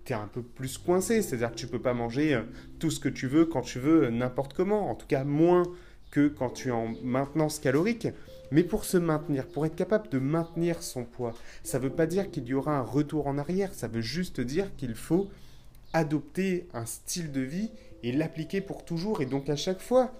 tu 0.05 0.13
es 0.13 0.15
un 0.15 0.27
peu 0.27 0.41
plus 0.41 0.77
coincé. 0.77 1.21
C'est-à-dire 1.21 1.51
que 1.51 1.55
tu 1.55 1.67
peux 1.67 1.81
pas 1.81 1.93
manger 1.93 2.33
euh, 2.33 2.41
tout 2.79 2.89
ce 2.89 2.99
que 2.99 3.09
tu 3.09 3.27
veux 3.27 3.45
quand 3.45 3.61
tu 3.61 3.79
veux, 3.79 4.09
n'importe 4.09 4.53
comment. 4.53 4.89
En 4.89 4.95
tout 4.95 5.07
cas, 5.07 5.23
moins 5.23 5.63
que 6.13 6.27
quand 6.27 6.51
tu 6.51 6.67
es 6.67 6.71
en 6.71 6.93
maintenance 7.01 7.57
calorique. 7.57 8.07
Mais 8.51 8.63
pour 8.63 8.85
se 8.85 8.97
maintenir, 8.97 9.47
pour 9.47 9.65
être 9.65 9.75
capable 9.75 10.09
de 10.09 10.19
maintenir 10.19 10.83
son 10.83 11.05
poids, 11.05 11.33
ça 11.63 11.79
ne 11.79 11.83
veut 11.85 11.89
pas 11.89 12.05
dire 12.05 12.29
qu'il 12.29 12.45
y 12.45 12.53
aura 12.53 12.77
un 12.77 12.83
retour 12.83 13.25
en 13.25 13.39
arrière, 13.39 13.73
ça 13.73 13.87
veut 13.87 14.01
juste 14.01 14.39
dire 14.39 14.75
qu'il 14.77 14.93
faut 14.93 15.29
adopter 15.91 16.67
un 16.75 16.85
style 16.85 17.31
de 17.31 17.41
vie 17.41 17.71
et 18.03 18.11
l'appliquer 18.11 18.61
pour 18.61 18.85
toujours. 18.85 19.21
Et 19.21 19.25
donc 19.25 19.49
à 19.49 19.55
chaque 19.55 19.81
fois, 19.81 20.13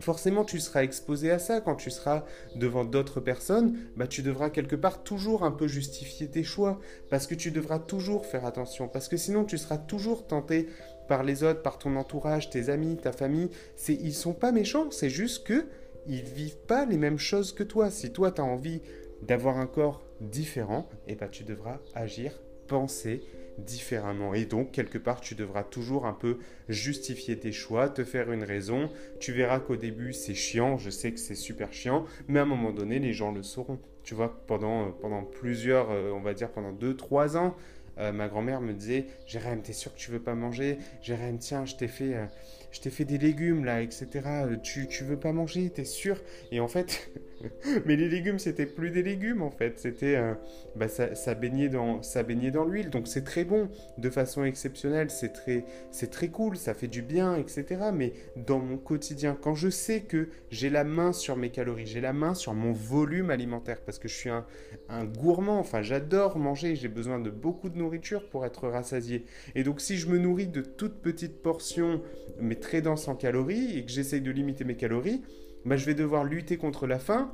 forcément 0.00 0.42
tu 0.44 0.58
seras 0.58 0.82
exposé 0.82 1.30
à 1.30 1.38
ça 1.38 1.60
quand 1.60 1.76
tu 1.76 1.90
seras 1.90 2.24
devant 2.54 2.86
d'autres 2.86 3.20
personnes, 3.20 3.76
bah 3.94 4.06
tu 4.06 4.22
devras 4.22 4.48
quelque 4.48 4.76
part 4.76 5.02
toujours 5.02 5.44
un 5.44 5.52
peu 5.52 5.68
justifier 5.68 6.28
tes 6.28 6.44
choix 6.44 6.80
parce 7.10 7.26
que 7.26 7.34
tu 7.34 7.50
devras 7.50 7.78
toujours 7.78 8.24
faire 8.24 8.46
attention 8.46 8.88
parce 8.88 9.08
que 9.08 9.18
sinon 9.18 9.44
tu 9.44 9.58
seras 9.58 9.78
toujours 9.78 10.26
tenté 10.26 10.68
par 11.06 11.22
les 11.22 11.42
autres, 11.42 11.62
par 11.62 11.78
ton 11.78 11.96
entourage, 11.96 12.50
tes 12.50 12.68
amis, 12.68 12.96
ta 12.96 13.12
famille, 13.12 13.50
c'est 13.74 13.94
ils 13.94 14.14
sont 14.14 14.34
pas 14.34 14.52
méchants, 14.52 14.90
c'est 14.90 15.10
juste 15.10 15.46
que 15.46 15.66
ils 16.06 16.22
vivent 16.22 16.58
pas 16.66 16.84
les 16.84 16.98
mêmes 16.98 17.18
choses 17.18 17.52
que 17.52 17.62
toi. 17.62 17.90
Si 17.90 18.12
toi, 18.12 18.30
tu 18.30 18.40
as 18.40 18.44
envie 18.44 18.80
d'avoir 19.22 19.58
un 19.58 19.66
corps 19.66 20.02
différent, 20.20 20.88
et 21.06 21.12
eh 21.12 21.14
ben, 21.16 21.28
tu 21.28 21.44
devras 21.44 21.78
agir, 21.94 22.32
penser 22.68 23.22
différemment. 23.58 24.34
Et 24.34 24.44
donc, 24.44 24.72
quelque 24.72 24.98
part, 24.98 25.20
tu 25.20 25.34
devras 25.34 25.62
toujours 25.62 26.06
un 26.06 26.12
peu 26.12 26.38
justifier 26.68 27.38
tes 27.38 27.52
choix, 27.52 27.88
te 27.88 28.04
faire 28.04 28.30
une 28.30 28.44
raison. 28.44 28.90
Tu 29.18 29.32
verras 29.32 29.60
qu'au 29.60 29.76
début, 29.76 30.12
c'est 30.12 30.34
chiant, 30.34 30.78
je 30.78 30.90
sais 30.90 31.12
que 31.12 31.18
c'est 31.18 31.34
super 31.34 31.72
chiant, 31.72 32.04
mais 32.28 32.38
à 32.38 32.42
un 32.42 32.46
moment 32.46 32.72
donné, 32.72 32.98
les 32.98 33.12
gens 33.12 33.32
le 33.32 33.42
sauront. 33.42 33.78
Tu 34.02 34.14
vois, 34.14 34.40
pendant, 34.46 34.92
pendant 34.92 35.22
plusieurs, 35.22 35.90
euh, 35.90 36.12
on 36.12 36.20
va 36.20 36.32
dire 36.32 36.50
pendant 36.50 36.72
2-3 36.72 37.36
ans, 37.36 37.56
euh, 37.98 38.12
ma 38.12 38.28
grand-mère 38.28 38.60
me 38.60 38.72
disait 38.72 39.06
Jérém, 39.26 39.62
t'es 39.62 39.72
sûr 39.72 39.92
que 39.92 39.98
tu 39.98 40.10
veux 40.10 40.20
pas 40.22 40.34
manger? 40.34 40.78
Jérém, 41.02 41.38
tiens, 41.38 41.64
je 41.64 41.76
t'ai 41.76 41.88
fait, 41.88 42.14
euh, 42.14 42.26
je 42.70 42.88
fait 42.90 43.04
des 43.04 43.18
légumes 43.18 43.64
là, 43.64 43.82
etc. 43.82 44.28
Tu, 44.62 44.86
tu 44.88 45.04
veux 45.04 45.18
pas 45.18 45.32
manger, 45.32 45.70
t'es 45.70 45.84
sûr? 45.84 46.20
Et 46.52 46.60
en 46.60 46.68
fait, 46.68 47.10
mais 47.86 47.96
les 47.96 48.08
légumes, 48.08 48.38
c'était 48.38 48.66
plus 48.66 48.90
des 48.90 49.02
légumes 49.02 49.42
en 49.42 49.50
fait. 49.50 49.78
C'était, 49.78 50.16
euh, 50.16 50.34
bah, 50.74 50.88
ça, 50.88 51.34
baignait 51.34 51.68
dans, 51.68 52.02
ça 52.02 52.22
baignait 52.22 52.50
dans 52.50 52.64
l'huile. 52.64 52.90
Donc 52.90 53.08
c'est 53.08 53.24
très 53.24 53.44
bon, 53.44 53.68
de 53.98 54.10
façon 54.10 54.44
exceptionnelle. 54.44 55.10
C'est 55.10 55.32
très, 55.32 55.64
c'est 55.90 56.10
très 56.10 56.28
cool, 56.28 56.56
ça 56.56 56.74
fait 56.74 56.88
du 56.88 57.02
bien, 57.02 57.36
etc. 57.36 57.90
Mais 57.92 58.12
dans 58.36 58.58
mon 58.58 58.78
quotidien, 58.78 59.36
quand 59.40 59.54
je 59.54 59.68
sais 59.68 60.00
que 60.00 60.28
j'ai 60.50 60.70
la 60.70 60.84
main 60.84 61.12
sur 61.12 61.36
mes 61.36 61.50
calories, 61.50 61.86
j'ai 61.86 62.00
la 62.00 62.12
main 62.12 62.34
sur 62.34 62.54
mon 62.54 62.72
volume 62.72 63.30
alimentaire, 63.30 63.80
parce 63.84 63.98
que 63.98 64.08
je 64.08 64.14
suis 64.14 64.30
un, 64.30 64.46
un 64.88 65.04
gourmand. 65.04 65.58
Enfin, 65.58 65.82
j'adore 65.82 66.38
manger. 66.38 66.76
J'ai 66.76 66.88
besoin 66.88 67.18
de 67.18 67.30
beaucoup 67.30 67.68
de 67.68 67.78
nourriture 67.78 68.28
pour 68.28 68.44
être 68.44 68.68
rassasié. 68.68 69.24
Et 69.54 69.62
donc 69.62 69.80
si 69.80 69.96
je 69.96 70.08
me 70.08 70.18
nourris 70.18 70.46
de 70.48 70.62
toutes 70.62 71.00
petites 71.00 71.42
portions, 71.42 72.02
mais 72.40 72.56
très 72.56 72.82
denses 72.82 73.08
en 73.08 73.14
calories, 73.14 73.78
et 73.78 73.84
que 73.84 73.90
j'essaye 73.90 74.20
de 74.20 74.30
limiter 74.30 74.64
mes 74.64 74.76
calories, 74.76 75.22
bah, 75.64 75.76
je 75.76 75.86
vais 75.86 75.94
devoir 75.94 76.24
lutter 76.24 76.56
contre 76.56 76.86
la 76.86 76.98
faim 76.98 77.32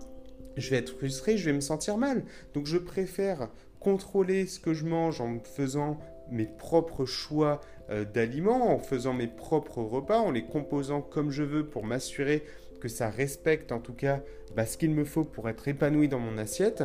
je 0.57 0.71
vais 0.71 0.77
être 0.77 0.97
frustré, 0.97 1.37
je 1.37 1.47
vais 1.47 1.53
me 1.53 1.61
sentir 1.61 1.97
mal. 1.97 2.25
Donc 2.55 2.67
je 2.67 2.79
préfère 2.79 3.49
contrôler 3.81 4.47
ce 4.47 4.61
que 4.61 4.75
je 4.75 4.85
mange 4.85 5.21
en 5.21 5.39
faisant 5.41 5.99
mes 6.31 6.47
propres 6.47 7.05
choix 7.05 7.61
euh, 7.91 8.05
d'aliments, 8.05 8.73
en 8.73 8.79
faisant 8.79 9.13
mes 9.13 9.27
propres 9.27 9.83
repas, 9.83 10.19
en 10.19 10.31
les 10.31 10.45
composant 10.45 11.03
comme 11.03 11.31
je 11.31 11.43
veux 11.43 11.67
pour 11.67 11.85
m'assurer 11.85 12.45
que 12.81 12.89
ça 12.89 13.11
respecte 13.11 13.71
en 13.73 13.81
tout 13.81 13.95
cas 13.95 14.23
bah, 14.57 14.67
ce 14.67 14.77
qu'il 14.77 14.91
me 14.91 15.05
faut 15.05 15.25
pour 15.25 15.49
être 15.49 15.69
épanoui 15.69 16.09
dans 16.09 16.19
mon 16.19 16.39
assiette, 16.39 16.85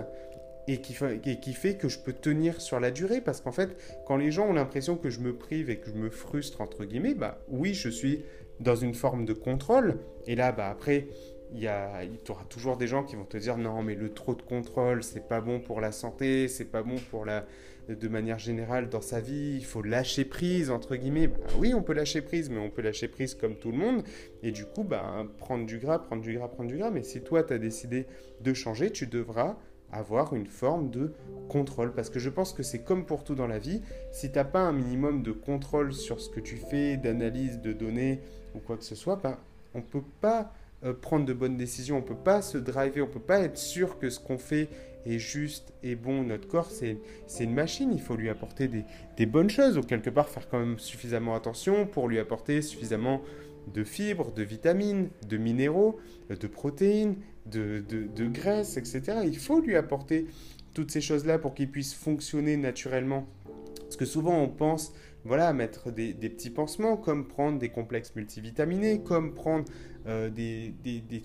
et 0.70 0.82
qui, 0.82 0.94
fait, 1.54 1.78
que 1.78 1.88
je 1.88 1.98
peux 1.98 2.12
tenir 2.12 2.60
sur 2.60 2.82
la 2.82 2.92
durée. 2.92 3.22
Parce 3.22 3.40
qu'en 3.40 3.54
fait, 3.54 3.70
quand 4.06 4.18
les 4.18 4.32
gens 4.32 4.50
ont 4.50 4.54
l'impression 4.54 4.98
que 4.98 5.10
je 5.10 5.22
me 5.22 5.34
prive 5.34 5.70
et 5.70 5.78
que 5.78 5.90
je 5.90 5.96
me 5.96 6.10
frustre, 6.10 6.60
entre 6.60 6.84
guillemets, 6.84 7.14
bah 7.14 7.40
oui, 7.48 7.74
je 7.74 7.88
suis 7.88 8.26
dans 8.60 8.76
une 8.76 8.94
forme 8.94 9.26
de 9.26 9.34
contrôle. 9.34 10.00
Et 10.26 10.36
là, 10.36 10.52
bah 10.52 10.70
après, 10.70 11.08
il 11.54 11.60
y, 11.60 11.68
a, 11.68 12.02
aura 12.30 12.44
toujours 12.46 12.78
des 12.78 12.88
gens 12.88 13.04
qui 13.04 13.16
vont 13.16 13.26
te 13.26 13.38
dire 13.38 13.58
non, 13.58 13.82
mais 13.82 13.96
le 13.96 14.14
trop 14.14 14.36
de 14.36 14.42
contrôle, 14.42 15.04
c'est 15.04 15.28
pas 15.28 15.42
bon 15.42 15.60
pour 15.60 15.80
la 15.80 15.92
santé, 15.92 16.48
c'est 16.48 16.66
pas 16.66 16.84
bon 16.84 16.98
pour 17.10 17.26
la, 17.26 17.46
de 17.88 18.08
manière 18.08 18.38
générale 18.38 18.90
dans 18.90 19.02
sa 19.02 19.22
vie, 19.22 19.56
il 19.58 19.66
faut 19.66 19.82
lâcher 19.82 20.26
prise, 20.26 20.70
entre 20.70 20.96
guillemets. 20.96 21.28
Bah 21.28 21.36
oui, 21.58 21.74
on 21.74 21.82
peut 21.82 21.94
lâcher 21.94 22.22
prise, 22.22 22.50
mais 22.50 22.60
on 22.60 22.70
peut 22.70 22.82
lâcher 22.82 23.08
prise 23.08 23.34
comme 23.34 23.56
tout 23.56 23.72
le 23.72 23.78
monde. 23.78 24.04
Et 24.44 24.52
du 24.52 24.66
coup, 24.66 24.84
bah, 24.84 25.26
prendre 25.38 25.66
du 25.66 25.78
gras, 25.78 26.00
prendre 26.00 26.22
du 26.22 26.34
gras, 26.34 26.50
prendre 26.50 26.70
du 26.70 26.78
gras. 26.78 26.92
Mais 26.92 27.04
si 27.04 27.22
toi, 27.22 27.44
tu 27.44 27.54
as 27.54 27.60
décidé 27.60 28.06
de 28.42 28.54
changer, 28.54 28.92
tu 28.92 29.08
devras 29.08 29.58
avoir 29.92 30.34
une 30.34 30.48
forme 30.48 30.90
de 30.90 31.14
contrôle. 31.50 31.94
Parce 31.94 32.10
que 32.10 32.20
je 32.20 32.30
pense 32.30 32.54
que 32.54 32.64
c'est 32.64 32.80
comme 32.80 33.06
pour 33.06 33.24
tout 33.24 33.36
dans 33.36 33.48
la 33.48 33.60
vie, 33.60 33.82
si 34.12 34.32
tu 34.32 34.38
n'as 34.38 34.44
pas 34.44 34.62
un 34.62 34.74
minimum 34.74 35.24
de 35.24 35.32
contrôle 35.32 35.94
sur 35.94 36.20
ce 36.20 36.30
que 36.30 36.40
tu 36.40 36.58
fais, 36.58 36.98
d'analyse 36.98 37.62
de 37.62 37.74
données 37.74 38.20
ou 38.56 38.60
quoi 38.60 38.78
que 38.78 38.84
ce 38.84 38.96
soit, 38.96 39.18
ben, 39.18 39.38
on 39.74 39.80
ne 39.80 39.84
peut 39.84 40.04
pas 40.22 40.54
euh, 40.84 40.94
prendre 40.94 41.26
de 41.26 41.34
bonnes 41.34 41.58
décisions, 41.58 41.98
on 41.98 42.02
ne 42.02 42.06
peut 42.06 42.16
pas 42.16 42.42
se 42.42 42.58
driver, 42.58 43.02
on 43.02 43.08
ne 43.08 43.14
peut 43.14 43.20
pas 43.20 43.40
être 43.40 43.58
sûr 43.58 43.98
que 43.98 44.10
ce 44.10 44.20
qu'on 44.20 44.38
fait 44.38 44.70
est 45.06 45.20
juste 45.20 45.74
et 45.84 45.96
bon. 45.96 46.24
Notre 46.24 46.48
corps, 46.48 46.70
c'est 46.70 46.98
une 47.40 47.54
machine, 47.54 47.92
il 47.94 48.02
faut 48.02 48.16
lui 48.16 48.30
apporter 48.30 48.68
des, 48.68 48.84
des 49.16 49.26
bonnes 49.26 49.50
choses, 49.50 49.78
ou 49.78 49.82
quelque 49.82 50.10
part 50.10 50.28
faire 50.28 50.48
quand 50.50 50.60
même 50.60 50.80
suffisamment 50.80 51.36
attention 51.36 51.86
pour 51.86 52.08
lui 52.08 52.20
apporter 52.20 52.62
suffisamment 52.62 53.22
de 53.74 53.84
fibres, 53.84 54.32
de 54.32 54.44
vitamines, 54.44 55.10
de 55.28 55.38
minéraux, 55.38 55.98
de 56.30 56.48
protéines, 56.48 57.16
de, 57.50 58.28
graisse, 58.28 58.78
etc. 58.78 59.20
Il 59.26 59.38
faut 59.38 59.60
lui 59.60 59.76
apporter 59.76 60.28
toutes 60.74 60.92
ces 60.92 61.02
choses-là 61.02 61.40
pour 61.40 61.54
qu'il 61.54 61.70
puisse 61.70 61.94
fonctionner 61.94 62.58
naturellement. 62.58 63.28
Parce 63.82 63.96
que 63.96 64.06
souvent 64.06 64.38
on 64.38 64.50
pense 64.50 64.94
voilà, 65.28 65.52
mettre 65.52 65.92
des, 65.92 66.14
petits 66.14 66.50
pansements, 66.50 66.96
comme 66.96 67.28
prendre 67.28 67.60
des 67.60 67.70
complexes 67.70 68.16
multivitaminés, 68.16 69.02
comme 69.02 69.34
prendre 69.34 69.66
euh, 70.08 70.30
des, 70.30 70.74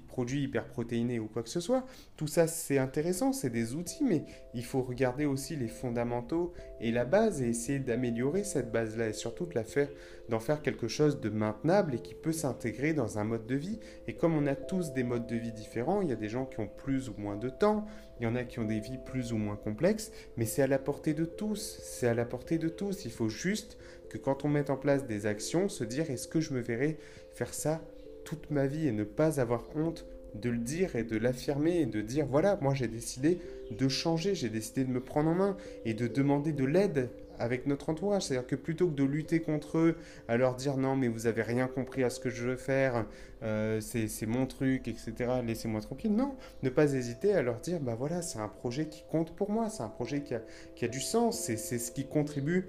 produits 0.08 0.42
hyperprotéinés 0.42 1.20
ou 1.20 1.26
quoi 1.26 1.42
que 1.42 1.48
ce 1.48 1.60
soit. 1.60 1.84
Tout 2.16 2.26
ça, 2.26 2.46
c'est 2.46 2.78
intéressant, 2.78 3.32
c'est 3.32 3.50
des 3.50 3.74
outils, 3.74 4.02
mais 4.02 4.24
il 4.54 4.64
faut 4.64 4.82
regarder 4.82 5.24
aussi 5.24 5.54
les 5.54 5.68
fondamentaux 5.68 6.52
et 6.80 6.90
la 6.90 7.04
base 7.04 7.42
et 7.42 7.48
essayer 7.48 7.78
d'améliorer 7.78 8.42
cette 8.42 8.72
base-là 8.72 9.08
et 9.08 9.12
surtout 9.12 9.46
de 9.46 9.54
la 9.54 9.62
faire, 9.62 9.88
d'en 10.28 10.40
faire 10.40 10.62
quelque 10.62 10.88
chose 10.88 11.20
de 11.20 11.30
maintenable 11.30 11.94
et 11.94 11.98
qui 12.00 12.14
peut 12.14 12.32
s'intégrer 12.32 12.92
dans 12.92 13.18
un 13.18 13.24
mode 13.24 13.46
de 13.46 13.54
vie. 13.54 13.78
Et 14.08 14.14
comme 14.14 14.34
on 14.34 14.46
a 14.46 14.56
tous 14.56 14.92
des 14.92 15.04
modes 15.04 15.28
de 15.28 15.36
vie 15.36 15.52
différents, 15.52 16.02
il 16.02 16.08
y 16.08 16.12
a 16.12 16.16
des 16.16 16.28
gens 16.28 16.46
qui 16.46 16.58
ont 16.58 16.68
plus 16.68 17.08
ou 17.08 17.14
moins 17.16 17.36
de 17.36 17.50
temps, 17.50 17.86
il 18.18 18.24
y 18.24 18.26
en 18.26 18.34
a 18.34 18.42
qui 18.42 18.58
ont 18.58 18.64
des 18.64 18.80
vies 18.80 18.98
plus 18.98 19.32
ou 19.32 19.36
moins 19.36 19.56
complexes, 19.56 20.10
mais 20.36 20.44
c'est 20.44 20.62
à 20.62 20.66
la 20.66 20.78
portée 20.78 21.14
de 21.14 21.24
tous, 21.24 21.78
c'est 21.82 22.08
à 22.08 22.14
la 22.14 22.24
portée 22.24 22.58
de 22.58 22.68
tous. 22.68 23.04
Il 23.04 23.12
faut 23.12 23.28
juste 23.28 23.78
que 24.10 24.18
quand 24.18 24.44
on 24.44 24.48
met 24.48 24.70
en 24.70 24.76
place 24.76 25.06
des 25.06 25.26
actions, 25.26 25.68
se 25.68 25.84
dire 25.84 26.10
est-ce 26.10 26.26
que 26.26 26.40
je 26.40 26.52
me 26.52 26.60
verrai 26.60 26.98
faire 27.32 27.54
ça 27.54 27.80
toute 28.24 28.50
ma 28.50 28.66
vie 28.66 28.88
et 28.88 28.92
ne 28.92 29.04
pas 29.04 29.40
avoir 29.40 29.64
honte 29.76 30.06
de 30.34 30.50
le 30.50 30.58
dire 30.58 30.96
et 30.96 31.04
de 31.04 31.16
l'affirmer 31.16 31.80
et 31.80 31.86
de 31.86 32.00
dire 32.00 32.26
voilà, 32.26 32.58
moi 32.60 32.74
j'ai 32.74 32.88
décidé 32.88 33.38
de 33.70 33.88
changer, 33.88 34.34
j'ai 34.34 34.48
décidé 34.48 34.84
de 34.84 34.90
me 34.90 35.00
prendre 35.00 35.30
en 35.30 35.34
main 35.34 35.56
et 35.84 35.94
de 35.94 36.06
demander 36.06 36.52
de 36.52 36.64
l'aide 36.64 37.10
avec 37.38 37.66
notre 37.66 37.88
entourage. 37.88 38.22
C'est-à-dire 38.22 38.46
que 38.46 38.56
plutôt 38.56 38.86
que 38.86 38.94
de 38.94 39.04
lutter 39.04 39.40
contre 39.40 39.78
eux, 39.78 39.96
à 40.28 40.36
leur 40.36 40.54
dire 40.54 40.76
non 40.76 40.96
mais 40.96 41.08
vous 41.08 41.26
avez 41.26 41.42
rien 41.42 41.66
compris 41.66 42.04
à 42.04 42.10
ce 42.10 42.20
que 42.20 42.30
je 42.30 42.46
veux 42.46 42.56
faire, 42.56 43.06
euh, 43.42 43.80
c'est 43.80 44.26
mon 44.26 44.46
truc, 44.46 44.88
etc., 44.88 45.12
laissez-moi 45.44 45.80
tranquille. 45.80 46.14
Non, 46.14 46.36
ne 46.62 46.70
pas 46.70 46.92
hésiter 46.94 47.34
à 47.34 47.42
leur 47.42 47.58
dire 47.60 47.80
bah 47.80 47.96
voilà, 47.98 48.22
c'est 48.22 48.38
un 48.38 48.48
projet 48.48 48.86
qui 48.86 49.04
compte 49.10 49.34
pour 49.34 49.50
moi, 49.50 49.68
c'est 49.68 49.82
un 49.82 49.88
projet 49.88 50.22
qui 50.22 50.34
a, 50.34 50.42
qui 50.76 50.84
a 50.84 50.88
du 50.88 51.00
sens, 51.00 51.40
c'est 51.40 51.56
ce 51.56 51.90
qui 51.90 52.06
contribue 52.06 52.68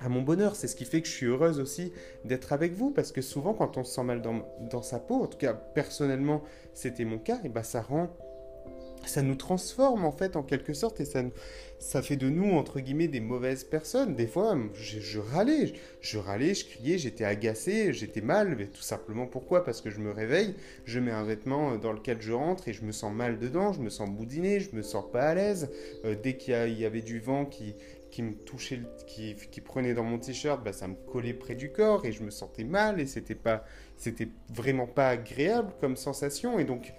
à 0.00 0.08
mon 0.08 0.22
bonheur. 0.22 0.56
C'est 0.56 0.68
ce 0.68 0.76
qui 0.76 0.84
fait 0.84 1.02
que 1.02 1.08
je 1.08 1.12
suis 1.12 1.26
heureuse 1.26 1.60
aussi 1.60 1.92
d'être 2.24 2.52
avec 2.52 2.72
vous, 2.72 2.90
parce 2.90 3.12
que 3.12 3.22
souvent 3.22 3.54
quand 3.54 3.76
on 3.76 3.84
se 3.84 3.94
sent 3.94 4.04
mal 4.04 4.22
dans, 4.22 4.82
sa 4.82 4.98
peau, 4.98 5.22
en 5.22 5.26
tout 5.26 5.38
cas 5.38 5.54
personnellement 5.54 6.42
c'était 6.74 7.04
mon 7.04 7.18
cas, 7.18 7.38
et 7.44 7.48
bah 7.48 7.62
ça 7.62 7.82
rend, 7.82 8.08
ça 9.06 9.22
nous 9.22 9.34
transforme 9.34 10.04
en 10.04 10.12
fait 10.12 10.36
en 10.36 10.42
quelque 10.42 10.74
sorte, 10.74 11.00
et 11.00 11.04
ça, 11.04 11.22
ça 11.78 12.00
fait 12.02 12.16
de 12.16 12.28
nous 12.28 12.52
entre 12.52 12.80
guillemets 12.80 13.08
des 13.08 13.20
mauvaises 13.20 13.64
personnes. 13.64 14.14
Des 14.14 14.26
fois, 14.26 14.56
je, 14.74 15.18
râlais, 15.18 15.72
je, 16.00 16.18
râlais, 16.18 16.54
je 16.54 16.64
criais, 16.64 16.98
j'étais 16.98 17.24
agacé, 17.24 17.92
j'étais 17.92 18.20
mal, 18.20 18.56
mais 18.56 18.66
tout 18.66 18.82
simplement 18.82 19.26
pourquoi? 19.26 19.64
Parce 19.64 19.80
que 19.80 19.90
je 19.90 19.98
me 19.98 20.10
réveille, 20.10 20.54
je 20.84 21.00
mets 21.00 21.10
un 21.10 21.24
vêtement 21.24 21.76
dans 21.76 21.92
lequel 21.92 22.20
je 22.20 22.32
rentre 22.32 22.68
et 22.68 22.72
je 22.72 22.84
me 22.84 22.92
sens 22.92 23.12
mal 23.12 23.38
dedans, 23.38 23.72
je 23.72 23.80
me 23.80 23.90
sens 23.90 24.08
boudiné, 24.08 24.60
je 24.60 24.74
me 24.74 24.82
sens 24.82 25.04
pas 25.12 25.28
à 25.28 25.34
l'aise. 25.34 25.70
Euh, 26.04 26.14
dès 26.20 26.36
qu'il 26.36 26.54
y, 26.78 26.84
avait 26.84 27.02
du 27.02 27.18
vent 27.18 27.44
qui, 27.44 27.74
qui 28.10 28.22
me 28.22 28.34
touchait, 28.34 28.80
qui, 29.06 29.34
qui 29.50 29.60
prenait 29.60 29.94
dans 29.94 30.04
mon 30.04 30.18
t-shirt, 30.18 30.62
bah, 30.62 30.72
ça 30.72 30.86
me 30.86 30.94
collait 30.94 31.34
près 31.34 31.54
du 31.54 31.72
corps 31.72 32.04
et 32.04 32.12
je 32.12 32.22
me 32.22 32.30
sentais 32.30 32.64
mal 32.64 33.00
et 33.00 33.06
c'était 33.06 33.34
pas, 33.34 33.64
c'était 33.96 34.28
vraiment 34.52 34.86
pas 34.86 35.08
agréable 35.08 35.72
comme 35.80 35.96
sensation. 35.96 36.58
Et 36.58 36.64
donc, 36.64 36.92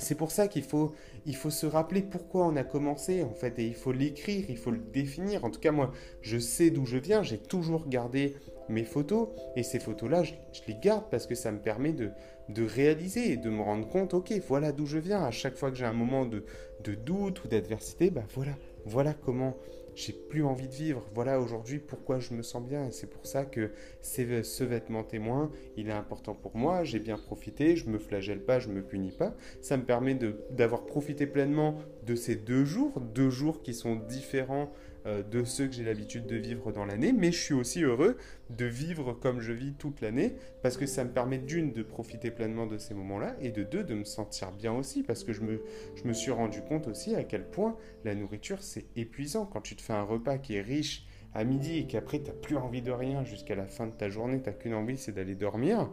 c'est 0.00 0.14
pour 0.14 0.30
ça 0.30 0.48
qu'il 0.48 0.62
faut, 0.62 0.94
il 1.26 1.36
faut 1.36 1.50
se 1.50 1.66
rappeler 1.66 2.02
pourquoi 2.02 2.46
on 2.46 2.56
a 2.56 2.64
commencé 2.64 3.22
en 3.22 3.34
fait 3.34 3.58
et 3.58 3.66
il 3.66 3.74
faut 3.74 3.92
l'écrire, 3.92 4.46
il 4.48 4.58
faut 4.58 4.70
le 4.70 4.78
définir. 4.78 5.44
En 5.44 5.50
tout 5.50 5.60
cas, 5.60 5.72
moi, 5.72 5.92
je 6.22 6.38
sais 6.38 6.70
d'où 6.70 6.86
je 6.86 6.98
viens, 6.98 7.22
j'ai 7.22 7.38
toujours 7.38 7.88
gardé 7.88 8.36
mes 8.70 8.84
photos 8.84 9.28
et 9.56 9.62
ces 9.62 9.78
photos-là, 9.78 10.22
je, 10.22 10.32
les 10.66 10.74
garde 10.74 11.04
parce 11.10 11.26
que 11.26 11.34
ça 11.34 11.52
me 11.52 11.58
permet 11.58 11.92
de, 11.92 12.10
de 12.48 12.64
réaliser 12.64 13.32
et 13.32 13.36
de 13.36 13.50
me 13.50 13.62
rendre 13.62 13.88
compte, 13.88 14.14
ok, 14.14 14.32
voilà 14.46 14.72
d'où 14.72 14.86
je 14.86 14.98
viens. 14.98 15.22
À 15.22 15.30
chaque 15.30 15.56
fois 15.56 15.70
que 15.70 15.76
j'ai 15.76 15.84
un 15.84 15.92
moment 15.92 16.24
de, 16.24 16.44
de 16.84 16.94
doute 16.94 17.44
ou 17.44 17.48
d'adversité, 17.48 18.10
bah 18.10 18.24
voilà, 18.34 18.52
voilà 18.84 19.14
comment 19.14 19.56
j'ai 19.94 20.12
plus 20.12 20.44
envie 20.44 20.68
de 20.68 20.74
vivre. 20.74 21.04
Voilà 21.14 21.40
aujourd'hui 21.40 21.78
pourquoi 21.78 22.18
je 22.18 22.34
me 22.34 22.42
sens 22.42 22.62
bien. 22.62 22.86
Et 22.86 22.92
c'est 22.92 23.08
pour 23.08 23.26
ça 23.26 23.44
que 23.44 23.72
ce 24.02 24.64
vêtement 24.64 25.02
témoin, 25.02 25.50
il 25.76 25.88
est 25.88 25.92
important 25.92 26.34
pour 26.34 26.56
moi. 26.56 26.84
J'ai 26.84 27.00
bien 27.00 27.18
profité, 27.18 27.76
je 27.76 27.88
me 27.88 27.98
flagelle 27.98 28.40
pas, 28.40 28.58
je 28.58 28.68
me 28.68 28.82
punis 28.82 29.12
pas. 29.12 29.34
Ça 29.60 29.76
me 29.76 29.84
permet 29.84 30.16
d'avoir 30.50 30.86
profité 30.86 31.26
pleinement 31.26 31.76
de 32.06 32.14
ces 32.14 32.36
deux 32.36 32.64
jours, 32.64 33.00
deux 33.00 33.30
jours 33.30 33.62
qui 33.62 33.74
sont 33.74 33.96
différents 33.96 34.70
euh, 34.70 34.89
de 35.06 35.44
ceux 35.44 35.66
que 35.66 35.72
j'ai 35.72 35.84
l'habitude 35.84 36.26
de 36.26 36.36
vivre 36.36 36.72
dans 36.72 36.84
l'année, 36.84 37.12
mais 37.12 37.32
je 37.32 37.40
suis 37.40 37.54
aussi 37.54 37.82
heureux 37.82 38.16
de 38.50 38.64
vivre 38.66 39.12
comme 39.12 39.40
je 39.40 39.52
vis 39.52 39.72
toute 39.74 40.00
l'année, 40.00 40.34
parce 40.62 40.76
que 40.76 40.86
ça 40.86 41.04
me 41.04 41.10
permet 41.10 41.38
d'une 41.38 41.72
de 41.72 41.82
profiter 41.82 42.30
pleinement 42.30 42.66
de 42.66 42.78
ces 42.78 42.94
moments-là, 42.94 43.34
et 43.40 43.50
de 43.50 43.62
deux 43.62 43.84
de 43.84 43.94
me 43.94 44.04
sentir 44.04 44.52
bien 44.52 44.72
aussi, 44.72 45.02
parce 45.02 45.24
que 45.24 45.32
je 45.32 45.42
me, 45.42 46.12
suis 46.12 46.30
rendu 46.30 46.60
compte 46.62 46.88
aussi 46.88 47.14
à 47.14 47.24
quel 47.24 47.44
point 47.44 47.76
la 48.04 48.14
nourriture 48.14 48.62
c'est 48.62 48.86
épuisant. 48.96 49.46
Quand 49.46 49.60
tu 49.60 49.76
te 49.76 49.82
fais 49.82 49.92
un 49.92 50.02
repas 50.02 50.38
qui 50.38 50.56
est 50.56 50.62
riche 50.62 51.06
à 51.32 51.44
midi 51.44 51.78
et 51.78 51.86
qu'après 51.86 52.20
tu 52.20 52.32
plus 52.42 52.56
envie 52.56 52.82
de 52.82 52.90
rien 52.90 53.24
jusqu'à 53.24 53.54
la 53.54 53.66
fin 53.66 53.86
de 53.86 53.92
ta 53.92 54.08
journée, 54.08 54.42
tu 54.42 54.52
qu'une 54.52 54.74
envie, 54.74 54.98
c'est 54.98 55.12
d'aller 55.12 55.36
dormir, 55.36 55.88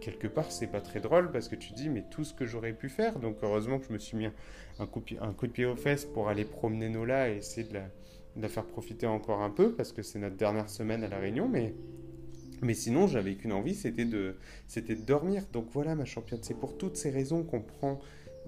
quelque 0.00 0.26
part 0.26 0.52
c'est 0.52 0.66
pas 0.66 0.80
très 0.80 1.00
drôle 1.00 1.32
parce 1.32 1.48
que 1.48 1.56
tu 1.56 1.72
dis 1.72 1.88
mais 1.88 2.04
tout 2.10 2.24
ce 2.24 2.34
que 2.34 2.44
j'aurais 2.44 2.74
pu 2.74 2.88
faire, 2.88 3.18
donc 3.18 3.38
heureusement 3.42 3.78
que 3.78 3.86
je 3.86 3.92
me 3.92 3.98
suis 3.98 4.16
mis 4.16 4.28
un 4.78 4.86
coup, 4.86 5.02
un 5.20 5.32
coup 5.32 5.46
de 5.46 5.52
pied 5.52 5.64
aux 5.64 5.76
fesses 5.76 6.04
pour 6.04 6.28
aller 6.28 6.44
promener 6.44 6.90
Nola 6.90 7.30
et 7.30 7.36
essayer 7.38 7.66
de 7.66 7.74
la, 7.74 7.88
de 8.36 8.42
la 8.42 8.48
faire 8.48 8.64
profiter 8.64 9.06
encore 9.06 9.42
un 9.42 9.50
peu 9.50 9.72
parce 9.72 9.92
que 9.92 10.02
c'est 10.02 10.18
notre 10.18 10.36
dernière 10.36 10.68
semaine 10.68 11.04
à 11.04 11.08
La 11.08 11.18
Réunion, 11.18 11.48
mais, 11.48 11.74
mais 12.62 12.74
sinon 12.74 13.06
j'avais 13.06 13.34
qu'une 13.36 13.52
envie, 13.52 13.74
c'était 13.74 14.04
de, 14.04 14.36
c'était 14.66 14.94
de 14.94 15.02
dormir. 15.02 15.44
Donc 15.52 15.66
voilà 15.72 15.94
ma 15.94 16.04
championne, 16.04 16.40
c'est 16.42 16.58
pour 16.58 16.76
toutes 16.76 16.96
ces 16.96 17.10
raisons 17.10 17.44
qu'on 17.44 17.60
prend, 17.60 18.00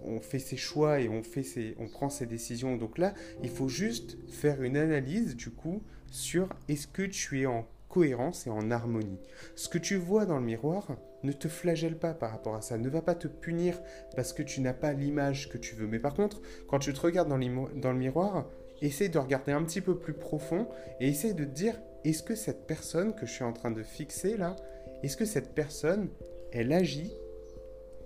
on 0.03 0.21
fait 0.21 0.39
ses 0.39 0.57
choix 0.57 1.01
et 1.01 1.09
on, 1.09 1.23
fait 1.23 1.43
ses, 1.43 1.75
on 1.79 1.89
prend 1.89 2.11
ses 2.11 2.27
décisions. 2.27 2.77
Donc 2.77 2.99
là, 2.99 3.15
il 3.43 3.51
faut 3.51 3.69
juste 3.69 4.19
faire 4.29 4.63
une 4.63 4.77
analyse 4.77 5.37
du 5.37 5.51
coup 5.51 5.83
sur 6.11 6.49
est-ce 6.69 6.87
que 6.87 7.03
tu 7.03 7.43
es 7.43 7.47
en 7.47 7.67
cohérence 7.89 8.47
et 8.47 8.51
en 8.51 8.71
harmonie. 8.71 9.19
Ce 9.55 9.69
que 9.69 9.79
tu 9.79 9.97
vois 9.97 10.27
dans 10.27 10.39
le 10.39 10.45
miroir, 10.45 10.97
ne 11.23 11.33
te 11.33 11.49
flagelle 11.49 11.99
pas 11.99 12.13
par 12.13 12.31
rapport 12.31 12.55
à 12.55 12.61
ça, 12.61 12.77
ne 12.77 12.89
va 12.89 13.01
pas 13.01 13.15
te 13.15 13.27
punir 13.27 13.81
parce 14.15 14.33
que 14.33 14.43
tu 14.43 14.61
n'as 14.61 14.75
pas 14.75 14.93
l'image 14.93 15.49
que 15.49 15.57
tu 15.57 15.75
veux. 15.75 15.87
Mais 15.87 15.99
par 15.99 16.15
contre, 16.15 16.43
quand 16.69 16.79
tu 16.79 16.93
te 16.93 17.01
regardes 17.01 17.29
dans, 17.29 17.39
dans 17.39 17.93
le 17.93 17.99
miroir, 17.99 18.49
essaye 18.83 19.09
de 19.09 19.19
regarder 19.19 19.53
un 19.53 19.63
petit 19.63 19.81
peu 19.81 19.97
plus 19.97 20.13
profond 20.13 20.69
et 21.01 21.09
essaye 21.09 21.35
de 21.35 21.45
te 21.45 21.51
dire 21.51 21.75
est-ce 22.05 22.23
que 22.23 22.35
cette 22.35 22.67
personne 22.67 23.15
que 23.15 23.27
je 23.27 23.33
suis 23.33 23.45
en 23.45 23.53
train 23.53 23.71
de 23.71 23.83
fixer 23.83 24.37
là, 24.37 24.57
est-ce 25.03 25.17
que 25.17 25.25
cette 25.25 25.55
personne, 25.55 26.09
elle 26.53 26.73
agit 26.73 27.13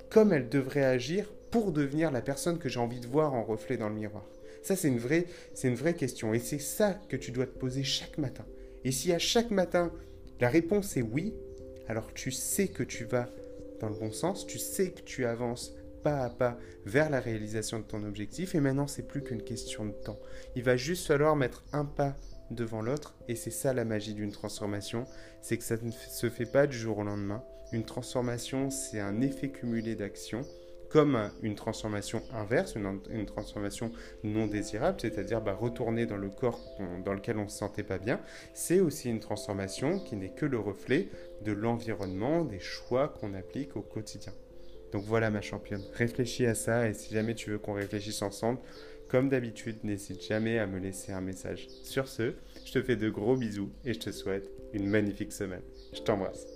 comme 0.08 0.32
elle 0.32 0.48
devrait 0.48 0.84
agir 0.84 1.30
pour 1.50 1.72
devenir 1.72 2.10
la 2.10 2.22
personne 2.22 2.58
que 2.58 2.68
j'ai 2.68 2.80
envie 2.80 3.00
de 3.00 3.06
voir 3.06 3.34
en 3.34 3.44
reflet 3.44 3.76
dans 3.76 3.88
le 3.88 3.94
miroir? 3.94 4.26
Ça, 4.62 4.76
c'est 4.76 4.88
une, 4.88 4.98
vraie, 4.98 5.26
c'est 5.54 5.68
une 5.68 5.74
vraie 5.74 5.94
question. 5.94 6.34
Et 6.34 6.38
c'est 6.38 6.58
ça 6.58 6.94
que 7.08 7.16
tu 7.16 7.30
dois 7.30 7.46
te 7.46 7.58
poser 7.58 7.82
chaque 7.82 8.18
matin. 8.18 8.44
Et 8.84 8.92
si 8.92 9.12
à 9.12 9.18
chaque 9.18 9.50
matin, 9.50 9.92
la 10.40 10.48
réponse 10.48 10.96
est 10.96 11.02
oui, 11.02 11.34
alors 11.88 12.12
tu 12.14 12.30
sais 12.30 12.68
que 12.68 12.82
tu 12.82 13.04
vas 13.04 13.28
dans 13.80 13.88
le 13.88 13.94
bon 13.94 14.12
sens, 14.12 14.46
tu 14.46 14.58
sais 14.58 14.90
que 14.90 15.00
tu 15.00 15.24
avances 15.24 15.74
pas 16.02 16.22
à 16.22 16.30
pas 16.30 16.58
vers 16.86 17.10
la 17.10 17.20
réalisation 17.20 17.78
de 17.78 17.84
ton 17.84 18.04
objectif. 18.04 18.54
Et 18.54 18.60
maintenant, 18.60 18.86
c'est 18.86 19.06
plus 19.06 19.22
qu'une 19.22 19.42
question 19.42 19.84
de 19.86 19.92
temps. 19.92 20.18
Il 20.56 20.62
va 20.62 20.76
juste 20.76 21.06
falloir 21.06 21.36
mettre 21.36 21.64
un 21.72 21.84
pas 21.84 22.16
devant 22.50 22.82
l'autre. 22.82 23.14
Et 23.28 23.36
c'est 23.36 23.50
ça 23.50 23.72
la 23.72 23.84
magie 23.84 24.14
d'une 24.14 24.32
transformation. 24.32 25.04
C'est 25.40 25.56
que 25.56 25.64
ça 25.64 25.76
ne 25.82 25.90
se 25.90 26.30
fait 26.30 26.46
pas 26.46 26.66
du 26.66 26.76
jour 26.76 26.98
au 26.98 27.04
lendemain. 27.04 27.42
Une 27.72 27.84
transformation, 27.84 28.70
c'est 28.70 29.00
un 29.00 29.20
effet 29.20 29.50
cumulé 29.50 29.94
d'actions 29.94 30.44
comme 30.90 31.30
une 31.42 31.54
transformation 31.54 32.20
inverse, 32.34 32.74
une, 32.74 33.26
transformation 33.26 33.92
non 34.24 34.46
désirable, 34.46 34.98
c'est-à-dire 35.00 35.40
bah, 35.40 35.54
retourner 35.54 36.04
dans 36.04 36.16
le 36.16 36.28
corps 36.28 36.60
dans 37.04 37.14
lequel 37.14 37.38
on 37.38 37.44
ne 37.44 37.48
se 37.48 37.58
sentait 37.58 37.84
pas 37.84 37.98
bien, 37.98 38.20
c'est 38.54 38.80
aussi 38.80 39.08
une 39.08 39.20
transformation 39.20 40.00
qui 40.00 40.16
n'est 40.16 40.34
que 40.34 40.46
le 40.46 40.58
reflet 40.58 41.08
de 41.44 41.52
l'environnement, 41.52 42.44
des 42.44 42.58
choix 42.58 43.08
qu'on 43.08 43.34
applique 43.34 43.76
au 43.76 43.82
quotidien. 43.82 44.32
Donc 44.92 45.04
voilà 45.04 45.30
ma 45.30 45.40
championne, 45.40 45.82
réfléchis 45.94 46.46
à 46.46 46.54
ça 46.54 46.88
et 46.88 46.94
si 46.94 47.14
jamais 47.14 47.34
tu 47.34 47.50
veux 47.50 47.58
qu'on 47.58 47.74
réfléchisse 47.74 48.22
ensemble, 48.22 48.58
comme 49.08 49.28
d'habitude, 49.28 49.78
n'hésite 49.82 50.22
jamais 50.22 50.58
à 50.58 50.66
me 50.66 50.78
laisser 50.78 51.12
un 51.12 51.20
message. 51.20 51.66
Sur 51.82 52.06
ce, 52.06 52.34
je 52.64 52.72
te 52.72 52.82
fais 52.82 52.96
de 52.96 53.10
gros 53.10 53.36
bisous 53.36 53.70
et 53.84 53.92
je 53.92 53.98
te 53.98 54.12
souhaite 54.12 54.48
une 54.72 54.88
magnifique 54.88 55.32
semaine. 55.32 55.62
Je 55.92 56.00
t'embrasse. 56.00 56.46